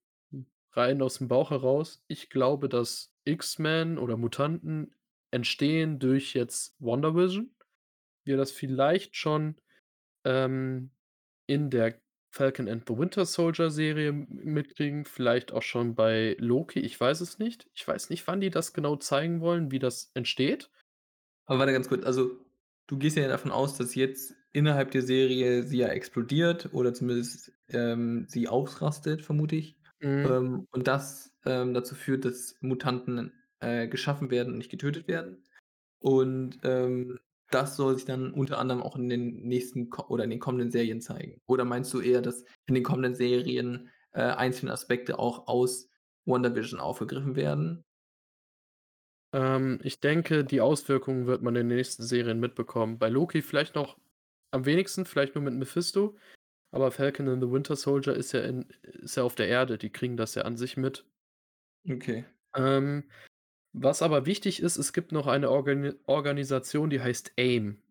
[0.74, 4.96] rein aus'm Bauch heraus, ich glaube, dass X-Men oder Mutanten
[5.32, 7.54] entstehen durch jetzt WandaVision.
[8.26, 9.56] Wir das vielleicht schon,
[10.26, 10.92] ähm,
[11.48, 12.00] in der
[12.32, 17.22] Falcon and the Winter Soldier Serie m mitkriegen, vielleicht auch schon bei Loki, ich weiß
[17.22, 17.68] es nicht.
[17.74, 20.70] Ich weiß nicht, wann die das genau zeigen wollen, wie das entsteht.
[21.48, 22.46] Aber warte ganz kurz, also,
[22.88, 27.52] du gehst ja davon aus, dass jetzt innerhalb der Serie sie ja explodiert oder zumindest,
[27.70, 30.30] ähm, sie ausrastet, vermute ich, Mhm.
[30.30, 35.44] ähm, und das, ähm, dazu führt, dass Mutanten, äh, geschaffen werden und nicht getötet werden.
[36.00, 37.20] Und, ähm,
[37.52, 41.02] das soll sich dann unter anderem auch in den nächsten oder in den kommenden Serien
[41.02, 41.42] zeigen.
[41.46, 45.90] Oder meinst du eher, dass in den kommenden Serien, äh, einzelne Aspekte auch aus
[46.26, 47.84] WandaVision aufgegriffen werden?
[49.34, 52.98] Ähm, ich denke, die Auswirkungen wird man in den nächsten Serien mitbekommen.
[52.98, 53.98] Bei Loki vielleicht noch
[54.52, 56.18] am wenigsten, vielleicht nur mit Mephisto,
[56.72, 59.92] aber Falcon and the Winter Soldier ist ja in ist ja auf der Erde, die
[59.92, 61.06] kriegen das ja an sich mit.
[61.88, 62.26] Okay.
[62.56, 63.10] Ähm,
[63.74, 67.82] was aber wichtig ist, es gibt noch eine Organi Organisation, die heißt AIM.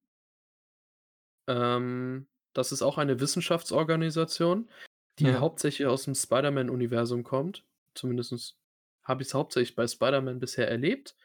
[1.48, 4.70] Ähm, das ist auch eine Wissenschaftsorganisation,
[5.18, 5.40] die Ja.
[5.40, 7.64] hauptsächlich aus'm Spider-Man-Universum kommt.
[7.94, 8.56] Zumindest
[9.02, 11.16] habe ich's hauptsächlich bei Spider-Man bisher erlebt.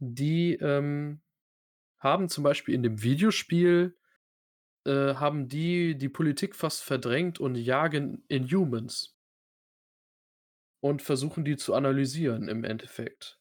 [0.00, 1.20] Die, ähm,
[1.98, 3.96] haben zum Beispiel in dem Videospiel
[4.86, 9.16] äh, haben die die Politik fast verdrängt und jagen Inhumans.
[10.80, 13.38] Und versuchen, die zu analysieren im Endeffekt.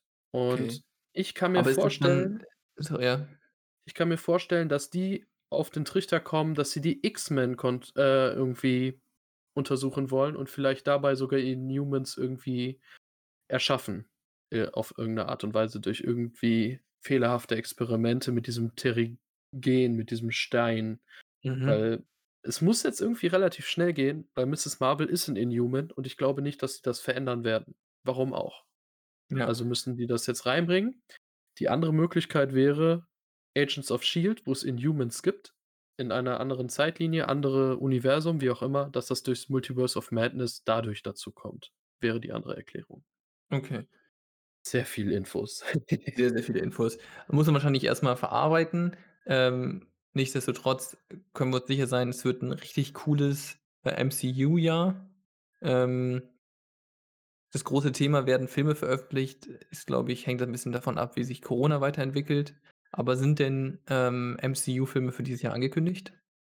[0.49, 0.81] Okay.
[0.81, 2.45] Und ich kann mir Aber ist das dann vorstellen
[2.77, 3.27] so, ja.
[3.87, 7.93] ich kann mir vorstellen, dass die auf den Trichter kommen, dass sie die X-Men kont
[7.97, 9.01] äh, irgendwie
[9.55, 12.79] untersuchen wollen und vielleicht dabei sogar Inhumans irgendwie
[13.49, 14.09] erschaffen,
[14.51, 19.19] äh, auf irgend 'ne Art und Weise durch irgendwie fehlerhafte Experimente mit diesem Terrigen,
[19.97, 21.01] mit diesem Stein.
[21.43, 21.81] Mhm.
[21.81, 22.05] Weil
[22.43, 24.79] es muss jetzt irgendwie relativ schnell gehen, weil Mrs.
[24.81, 27.75] Marvel ist 'n Inhuman und ich glaube nicht, dass sie das verändern werden.
[28.05, 28.65] Warum auch?
[29.31, 29.47] Ja.
[29.47, 31.01] Also müssen die das jetzt reinbringen.
[31.59, 33.07] Die andere Möglichkeit wäre
[33.57, 35.55] Agents of Shield, wo's Inhumans gibt,
[35.97, 40.63] in einer anderen Zeitlinie, andere Universum, wie auch immer, dass das durchs Multiverse of Madness
[40.63, 43.03] dadurch dazu kommt, wäre die andere Erklärung.
[43.51, 43.85] Okay.
[44.63, 45.63] Sehr viel Infos.
[46.15, 46.97] Sehr, sehr viele Infos.
[47.29, 48.95] Muss man wahrscheinlich erst mal verarbeiten.
[49.25, 50.97] Ähm, nichtsdestotrotz
[51.33, 55.09] können wir uns sicher sein, es wird 'n richtig cooles, äh, MCU-Jahr.
[55.61, 56.30] Ähm
[57.51, 61.23] das große Thema, werden Filme veröffentlicht, ist, glaube ich hängt ein bisschen davon ab, wie
[61.23, 62.55] sich Corona weiterentwickelt.
[62.91, 66.13] Aber sind denn, ähm, MCU-Filme für dieses Jahr angekündigt?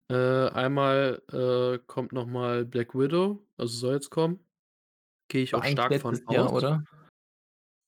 [0.09, 4.45] Äh, einmal, äh, kommt noch mal Black Widow, also soll jetzt kommen.
[5.29, 6.53] Gehe ich War auch stark von Jahr, aus.
[6.53, 6.83] oder?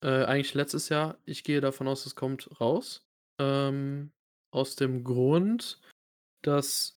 [0.03, 1.17] Äh, eigentlich letztes Jahr.
[1.25, 3.07] Ich gehe davon aus, es kommt raus.
[3.39, 4.11] Ähm,
[4.51, 5.81] aus dem Grund,
[6.41, 6.97] dass,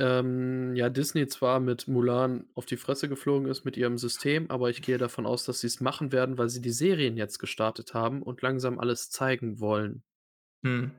[0.00, 4.70] ähm, ja, Disney zwar mit Mulan auf die Fresse geflogen ist mit ihrem System, aber
[4.70, 8.22] ich gehe davon aus, dass sie's machen werden, weil sie die Serien jetzt gestartet haben
[8.22, 10.02] und langsam alles zeigen wollen.
[10.62, 10.90] Mhm.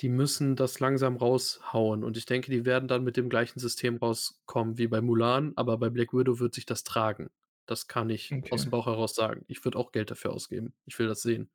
[0.00, 3.96] Die müssen das langsam raushauen und ich denke, die werden dann mit dem gleichen System
[3.96, 7.30] rauskommen wie bei Mulan, aber bei Black Widow wird sich das tragen.
[7.66, 8.50] Das kann ich Okay.
[8.50, 9.44] aus'm Bauch heraus sagen.
[9.48, 10.74] Ich würde auch Geld dafür ausgeben.
[10.86, 11.50] Ich will das sehen.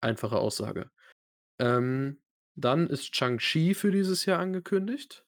[0.00, 0.90] Einfache Aussage.
[1.58, 2.20] Ähm,
[2.56, 5.26] dann ist Shang-Chi für dieses Jahr angekündigt.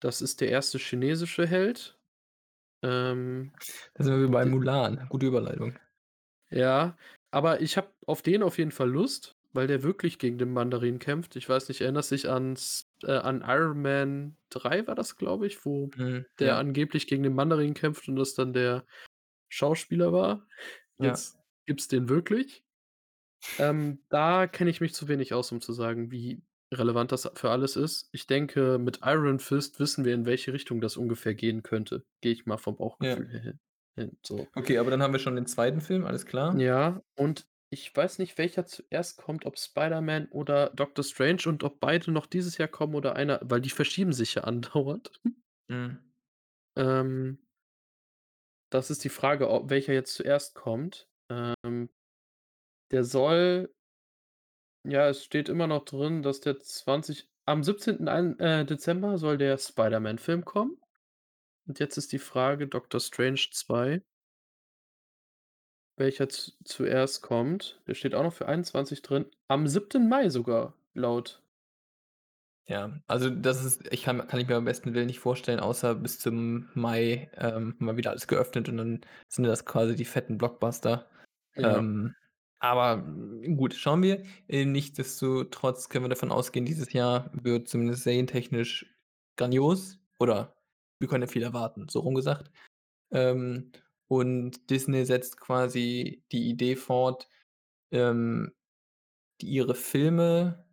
[0.00, 0.78] Das ist der 1.
[0.78, 1.98] chinesische Held.
[2.82, 3.52] Ähm
[3.94, 5.06] Da sind wir bei Mulan.
[5.10, 5.78] Gute Überleitung.
[6.50, 6.96] Ja,
[7.30, 10.98] aber ich habe auf den auf jeden Fall Lust, weil der wirklich gegen den Mandarin
[10.98, 11.36] kämpft.
[11.36, 15.64] Ich weiß nicht, erinnerst dich ans äh, an Iron Man 3 war das, glaube ich,
[15.64, 16.58] wo Mhm, der ja.
[16.58, 18.86] angeblich gegen den Mandarin kämpft und das dann der
[19.48, 20.46] Schauspieler war.
[20.98, 21.06] Ja.
[21.08, 22.64] Jetzt gibt's den wirklich.
[23.58, 26.42] Ähm, da kenne ich mich zu wenig aus, um zu sagen, wie
[26.72, 28.08] relevant das für alles ist.
[28.12, 32.04] Ich denke, mit Iron Fist wissen wir, in welche Richtung das ungefähr gehen könnte.
[32.20, 33.16] Gehe ich mal vom Ja.
[33.16, 33.60] Bauchgefühl her hin
[33.96, 34.46] hin, so.
[34.54, 35.80] Okay, aber dann haben wir schon den 2.
[35.80, 36.58] Film, alles klar.
[36.58, 41.80] Ja, und ich weiß nicht, welcher zuerst kommt, ob Spider-Man oder Doctor Strange und ob
[41.80, 45.10] beide noch dieses Jahr kommen oder einer weil die verschieben sich ja andauernd.
[45.68, 45.98] Mhm.
[46.76, 47.38] Ähm
[48.70, 51.08] das ist die Frage, ob welcher jetzt zuerst kommt.
[51.30, 51.88] Ähm
[52.90, 53.74] der soll
[54.84, 58.08] ja, es steht immer noch drin, dass der 20 am 17.
[58.08, 60.78] ein äh, Dezember soll der Spider-Man-Film kommen.
[61.66, 64.02] Und jetzt ist die Frage, Doctor Strange 2
[65.98, 67.80] welcher z zuerst kommt.
[67.86, 69.26] Der steht auch noch für 21 drin.
[69.48, 70.08] Am 7.
[70.08, 71.42] Mai sogar, laut
[72.66, 75.94] Ja, also das ist ich kann kann ich mir beim besten Willen nicht vorstellen, außer
[75.94, 80.38] bis zum Mai, ähm, mal wieder alles geöffnet und dann sind das quasi die fetten
[80.38, 81.08] Blockbuster.
[81.56, 81.78] Ja.
[81.78, 82.14] Ähm,
[82.60, 83.04] aber
[83.56, 84.24] gut, schauen wir.
[84.48, 88.86] Äh, nichtsdestotrotz können wir davon ausgehen, dieses Jahr wird zumindest serientechnisch
[89.36, 90.56] grandios oder
[90.98, 92.50] wir können ja viel erwarten, so rum gesagt.
[93.12, 93.72] Ähm,
[94.08, 97.28] und Disney setzt quasi die Idee fort,
[97.92, 98.52] ähm,
[99.40, 100.66] die ihre Filme,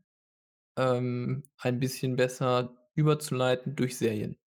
[0.78, 4.38] ähm, ein bisschen besser überzuleiten durch Serien.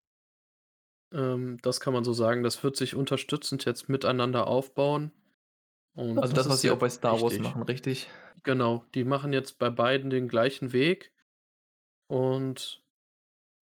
[1.12, 2.43] Ähm, das kann man so sagen.
[2.43, 5.12] Das wird sich unterstützend jetzt miteinander aufbauen
[5.99, 7.41] und Also das was sie auch bei Star Wars wichtig.
[7.41, 8.09] machen, richtig?
[8.45, 11.13] Genau, die machen jetzt bei beiden den gleichen Weg
[12.09, 12.85] und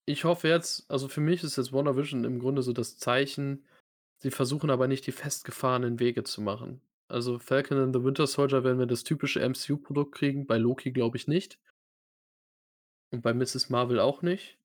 [0.07, 3.67] ich hoffe jetzt also für mich ist jetzt WandaVision im Grunde so das Zeichen,
[4.19, 6.83] sie versuchen aber nicht die festgefahrenen Wege zu machen.
[7.09, 11.17] Also Falcon and the Winter Soldier werden wir das typische MCU-Produkt kriegen, bei Loki glaube
[11.19, 11.59] ich nicht.
[13.13, 13.69] Und bei Mrs.
[13.69, 14.59] Marvel auch nicht.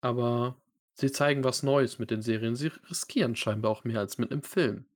[0.00, 0.60] Aber
[0.94, 2.54] sie zeigen was Neues mit den Serien.
[2.56, 4.86] Sie riskieren scheinbar auch mehr als mit 'nem Film.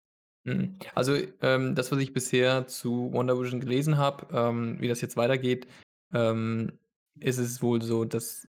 [0.47, 0.79] Mhm.
[0.95, 5.67] Also, ähm, das, was ich bisher zu WandaVision gelesen habe, ähm, wie das jetzt weitergeht,
[6.13, 6.79] ähm,
[7.19, 8.47] ist es wohl so, dass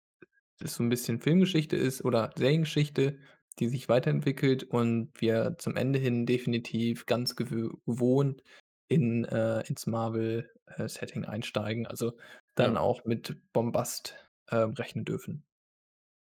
[0.61, 3.19] es so 'n bisschen Filmgeschichte ist oder Seriengeschichte,
[3.59, 8.43] die sich weiterentwickelt und wir zum Ende hin definitiv ganz gewö gewohnt
[8.89, 12.17] in äh, ins Marvel, äh, Setting einsteigen, also
[12.55, 12.77] dann Ja.
[12.77, 14.15] auch mit Bombast,
[14.51, 15.43] ähm, rechnen dürfen.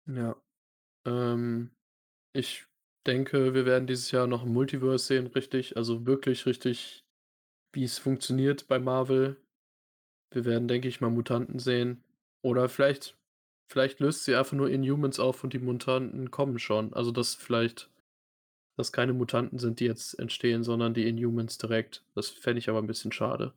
[0.07, 0.37] Ja.
[1.07, 1.77] Ähm,
[2.35, 2.68] ich
[3.07, 7.05] denke, wir werden dieses Jahr noch 'n Multiverse sehen, richtig also wirklich richtig,
[7.73, 9.39] wie es funktioniert bei Marvel.
[10.33, 12.05] Wir werden, denke ich mal, Mutanten sehen
[12.43, 13.19] oder vielleicht
[13.71, 16.93] vielleicht löst sie einfach nur Inhumans auf und die Mutanten kommen schon.
[16.95, 17.91] Also, dass vielleicht
[18.79, 22.05] dass keine Mutanten sind, die jetzt entstehen, sondern die Inhumans direkt.
[22.15, 23.55] Das fände ich aber 'n bisschen schade.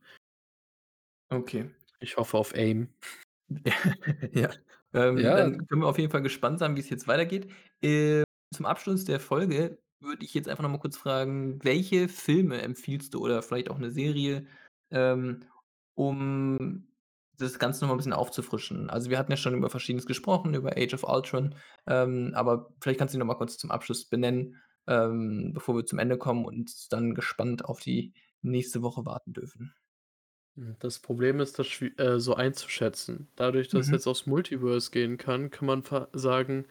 [1.31, 1.71] Okay.
[2.01, 2.89] Ich hoffe auf AIM.
[4.33, 4.49] Ja,
[4.93, 5.35] ähm, Ja.
[5.35, 7.51] dann können wir auf jeden Fall gespannt sein, wie's jetzt weitergeht.
[7.81, 8.23] Äh,
[8.53, 13.13] zum Abschluss der Folge würde ich jetzt einfach noch mal kurz fragen, welche Filme empfiehlst
[13.13, 14.47] du oder vielleicht auch 'ne Serie,
[14.91, 15.41] ähm,
[15.95, 16.87] um
[17.37, 18.89] das Ganze noch mal 'n bisschen aufzufrischen?
[18.89, 21.55] Also, wir hatten ja schon über Verschiedenes gesprochen, über Age of Ultron,
[21.87, 25.85] ähm, aber vielleicht kannst du die noch mal kurz zum Abschluss benennen, ähm, bevor wir
[25.85, 29.75] zum Ende kommen und dann gespannt auf die nächste Woche warten dürfen.
[30.57, 33.29] Hm, das Problem ist, das äh, so einzuschätzen.
[33.35, 33.91] Dadurch, dass Mhm.
[33.91, 36.65] jetzt aufs Multiverse gehen kann, kann man fa sagen: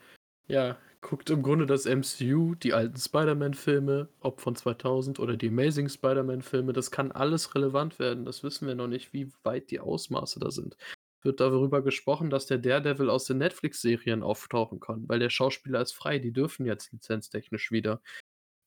[0.49, 5.89] „Ja, guckt im Grunde das MCU, die alten Spider-Man-Filme, ob von 2000 oder die Amazing
[5.89, 10.41] Spider-Man-Filme, das kann alles relevant werden.“ Das wissen wir noch nicht, wie weit die Ausmaße
[10.41, 10.77] da sind.
[11.23, 15.93] Wird darüber gesprochen, dass der Daredevil aus den Netflix-Serien auftauchen kann, weil der Schauspieler ist
[15.93, 18.03] frei, die dürfen jetzt lizenztechnisch wieder.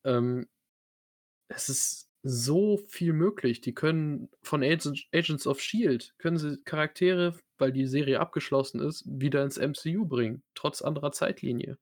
[0.06, 0.48] Ähm
[1.50, 3.62] es ist so viel möglich.
[3.62, 9.04] Die können von Agent Agents of Shield können sie Charaktere, weil die Serie abgeschlossen ist,
[9.08, 11.78] wieder ins MCU bringen, trotz anderer Zeitlinie.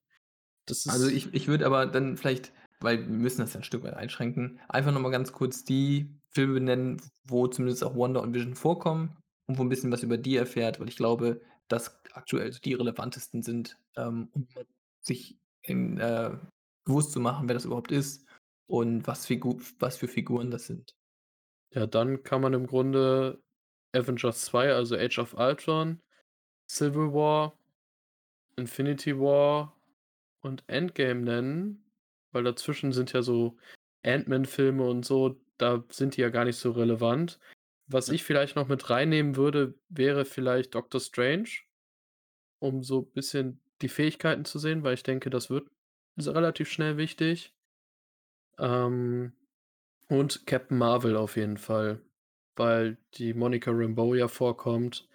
[0.72, 2.54] Das Also, ich ich würde aber dann vielleicht
[2.84, 6.16] weil wir müssen das ja 'n Stück weit einschränken, einfach noch mal ganz kurz die
[6.30, 9.18] Filme benennen, wo zumindest auch Wanda und Vision vorkommen
[9.48, 13.44] und wo 'n bisschen was über die erfährt, weil ich glaube, dass aktuell die relevantesten
[13.44, 14.48] sind, ähm, um
[15.02, 16.32] sich in äh,
[16.86, 18.26] bewusst zu machen, wer das überhaupt ist
[18.68, 20.96] und was Figu was für Figuren das sind.
[21.74, 23.42] Ja, dann kann man im Grunde
[23.96, 26.02] Avengers 2, also Age of Ultron,
[26.70, 27.58] Civil War
[28.58, 29.81] Infinity War
[30.42, 31.86] und Endgame nennen,
[32.32, 33.58] weil dazwischen sind ja so
[34.04, 37.40] Ant-Man-Filme und so, da sind die ja gar nicht so relevant.
[37.88, 41.50] Was ich vielleicht noch mit reinnehmen würde, wäre vielleicht Doctor Strange,
[42.60, 45.68] um so bisschen die Fähigkeiten zu sehen, weil ich denke, das wird
[46.18, 47.54] relativ schnell wichtig.
[48.60, 49.34] Ähm,
[50.08, 52.02] und Captain Marvel auf jeden Fall,
[52.56, 55.08] weil die Monica Rambeau ja vorkommt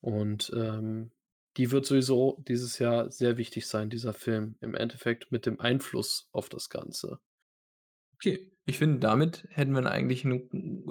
[0.00, 1.10] und, ähm,
[1.56, 6.28] die wird sowieso dieses Jahr sehr wichtig sein, dieser Film, im Endeffekt mit dem Einfluss
[6.32, 7.20] auf das Ganze.
[8.22, 10.26] Okay, ich finde, damit hätten wir eigentlich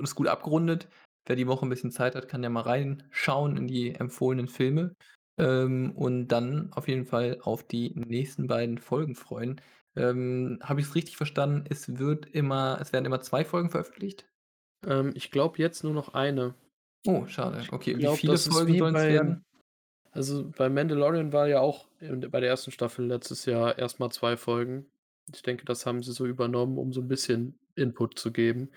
[0.02, 0.88] das gut abgerundet.
[1.28, 4.96] Wer die Woche 'n bisschen Zeit hat, kann ja mal reinschauen in die empfohlenen Filme,
[5.38, 9.62] ähm, und dann auf jeden Fall auf die nächsten beiden Folgen freuen.
[9.96, 14.28] Ähm, habe ich's richtig verstanden, es wird immer es werden immer 2 Folgen veröffentlicht?
[14.88, 16.56] Ähm, ich glaube jetzt nur noch 1.
[17.08, 17.70] Oh, schade.
[17.72, 19.46] Ich Okay, wie glaube, viele Folgen wie sollen's beim werden?
[20.12, 22.72] Also, bei Mandalorian war ja auch in bei der 1.
[22.72, 24.92] Staffel letztes Jahr erst mal 2 Folgen.
[25.34, 28.72] Ich denke, das haben sie so übernommen, um so 'n bisschen Input zu geben.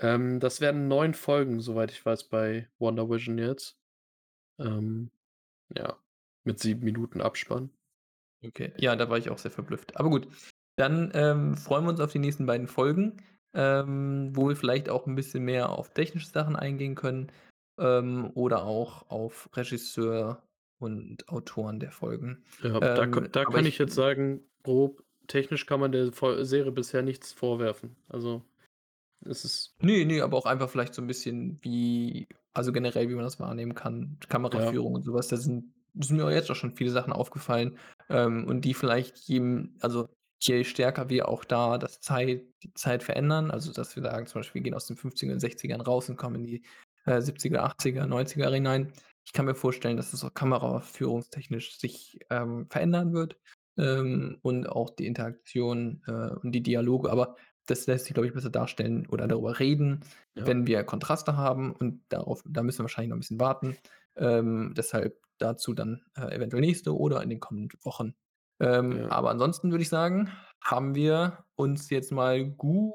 [0.00, 3.78] Ähm, das werden 9 Folgen, soweit ich weiß, bei WandaVision jetzt.
[4.60, 5.10] Ähm,
[5.76, 5.98] ja,
[6.44, 7.70] mit 7 Minuten Abspann.
[8.44, 9.96] Okay, ja, da war ich auch sehr verblüfft.
[9.96, 10.28] Aber gut,
[10.76, 13.18] dann, ähm, freuen wir uns auf die nächsten beiden Folgen,
[13.54, 17.30] ähm, wo wir vielleicht auch 'n bisschen mehr auf technische Sachen eingehen können,
[17.78, 20.42] ähm, oder auch auf Regisseur
[20.80, 22.44] und Autoren der Folgen.
[22.62, 26.10] Ja, da Ähm, da aber kann ich ich jetzt sagen, grob technisch kann man der
[26.44, 27.96] Serie bisher nichts vorwerfen.
[28.08, 28.42] Also,
[29.24, 33.14] es ist Ne, ne, aber auch einfach vielleicht so 'n bisschen wie also, generell, wie
[33.14, 34.18] man das wahrnehmen kann,
[34.52, 34.74] Ja.
[34.74, 35.28] Kameraführung und so was.
[35.28, 37.78] Da sind sind mir auch jetzt auch schon viele Sachen aufgefallen,
[38.08, 40.08] ähm, und die vielleicht jedem also,
[40.40, 44.40] je stärker wir auch da das Zeit die Zeit verändern, also, dass wir sagen zum
[44.40, 46.62] Beispiel, wir gehen aus den 50ern, 60ern raus und kommen in die,
[47.06, 48.92] äh, 70er, 80er, 90er hinein.
[49.26, 53.36] Ich kann mir vorstellen, dass es auch kameraführungstechnisch sich, ähm, verändern wird,
[53.78, 57.36] ähm, und auch die Interaktion, äh, und die Dialoge, aber
[57.66, 60.00] das lässt sich, glaube ich, besser darstellen oder darüber reden,
[60.36, 60.46] Ja.
[60.46, 63.76] wenn wir Kontraste haben und darauf da müssen wir wahrscheinlich noch 'n bisschen warten.
[64.16, 68.14] Ähm, deshalb dazu dann, äh, eventuell nächste oder in den kommenden Wochen.
[68.58, 69.10] Ähm, Ja.
[69.10, 70.30] aber ansonsten würde ich sagen,
[70.62, 72.94] haben wir uns jetzt mal gut,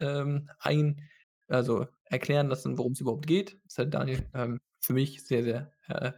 [0.00, 1.08] ähm, ein
[1.48, 3.60] also, erklären lassen, worum's überhaupt geht.
[3.66, 6.12] Das hat Daniel, ähm, für mich sehr, sehr, äh,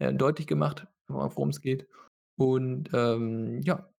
[0.00, 1.88] äh, deutlich gemacht, wo worum's geht.
[2.38, 3.90] Und, ähm, ja,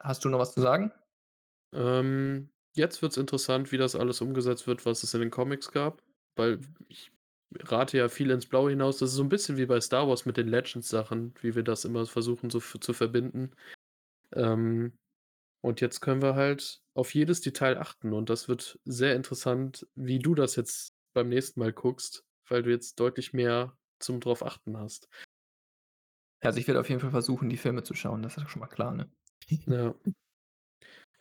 [0.00, 0.92] hast du noch was zu sagen?
[1.74, 6.02] Ähm, jetzt wird's interessant, wie das alles umgesetzt wird, was es in den Comics gab,
[6.36, 7.12] weil ich
[7.60, 8.98] rate ja viel ins Blaue hinaus.
[8.98, 11.84] Das ist so 'n bisschen wie bei Star Wars mit den Legends-Sachen, wie wir das
[11.84, 13.52] immer versuchen so zu verbinden.
[14.34, 14.92] Ähm,
[15.62, 20.18] und jetzt können wir halt auf jedes Detail achten und das wird sehr interessant, wie
[20.20, 24.76] du das jetzt beim nächsten Mal guckst, weil du jetzt deutlich mehr zum drauf achten
[24.76, 25.08] hast.
[26.40, 28.66] Also, ich werde auf jeden Fall versuchen, die Filme zu schauen, das ist schon mal
[28.66, 29.10] klar, ne?
[29.66, 29.94] Ja.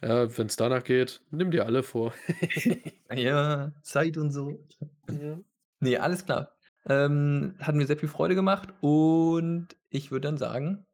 [0.02, 2.14] Ja, wenn's danach geht, nimm dir alle vor.
[3.14, 4.66] Ja, Zeit und so.
[5.10, 5.40] Ja.
[5.80, 6.56] Ne, alles klar.
[6.86, 10.86] Ähm, hat mir sehr viel Freude gemacht und ich würde dann sagen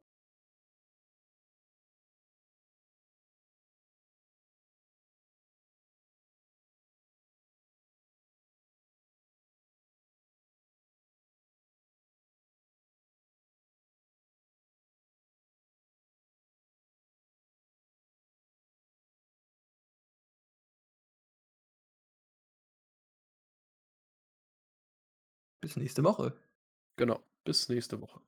[25.68, 26.34] bis nächste Woche.
[26.96, 28.22] Genau, bis nächste Woche.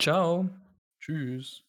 [0.00, 0.48] Tschau.
[0.98, 1.62] Tschüss.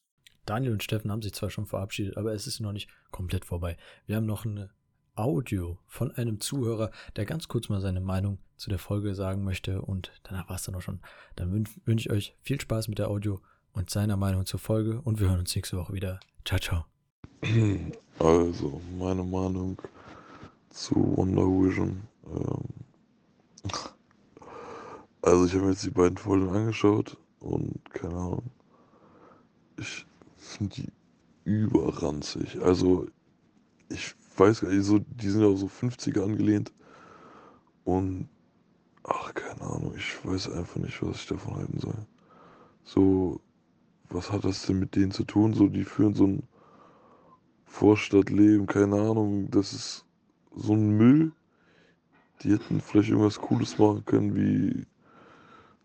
[0.48, 3.78] Daniel und Steffen haben sich zwar schon verabschiedet, aber es ist noch nicht komplett vorbei.
[4.08, 4.72] Wir haben noch 'ne
[5.14, 9.84] Audio von einem Zuhörer, der ganz kurz mal seine Meinung zu der Folge sagen möchte
[9.84, 11.02] und danach war's dann auch schon.
[11.36, 13.42] Dann wünsch wünsche ich euch viel Spaß mit der Audio
[13.74, 16.20] und seiner Meinung zur Folge und wir hören uns nächste Woche wieder.
[16.46, 16.86] Tschau, tschau.
[18.18, 19.80] Also, meine Meinung
[20.72, 22.84] zu Wonder Vision, ähm
[25.24, 28.52] also, ich habe mir jetzt die beiden Folgen angeschaut und keine Ahnung.
[29.78, 30.06] Ich
[30.38, 30.90] finde die
[31.46, 32.62] überranzig.
[32.62, 33.08] Also,
[33.90, 36.74] ich weiß gar nicht, so die sind auch so 50er angelehnt
[37.86, 38.30] und
[39.04, 42.08] ach, keine Ahnung, ich weiß einfach nicht, was ich davon halten soll.
[42.86, 43.42] So,
[44.10, 45.54] was hat das denn mit denen zu tun?
[45.54, 46.44] So, die führen so 'n
[47.66, 50.06] Vorstadtleben, keine Ahnung, das ist
[50.56, 51.32] so 'n Müll.
[52.42, 54.86] Die hätten vielleicht irgendwas Cooles machen können, wie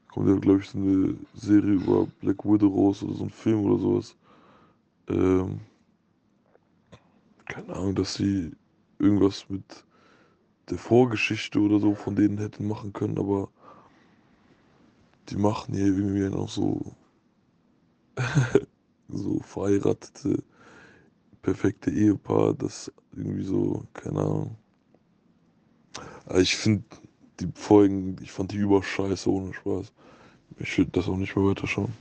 [0.09, 3.61] kommt ja, glaube ich, so 'ne Serie über Black Widow raus oder so 'n Film
[3.67, 4.17] oder so was.
[5.09, 5.61] Ähm
[7.47, 8.53] keine Ahnung, dass sie
[8.99, 9.85] irgendwas mit
[10.71, 13.51] der Vorgeschichte oder so von denen hätten machen können, aber
[15.31, 16.95] die machen hier irgendwie noch so
[19.09, 20.43] so verheiratete,
[21.43, 24.57] perfekte Ehepaar, das irgendwie so keine Ahnung.
[26.27, 26.85] Ah, ich finde
[27.41, 29.93] die Folgen ich fand die überscheiße, ohne Spaß.
[30.59, 31.93] Ich würde das auch nicht mehr weiterschauen.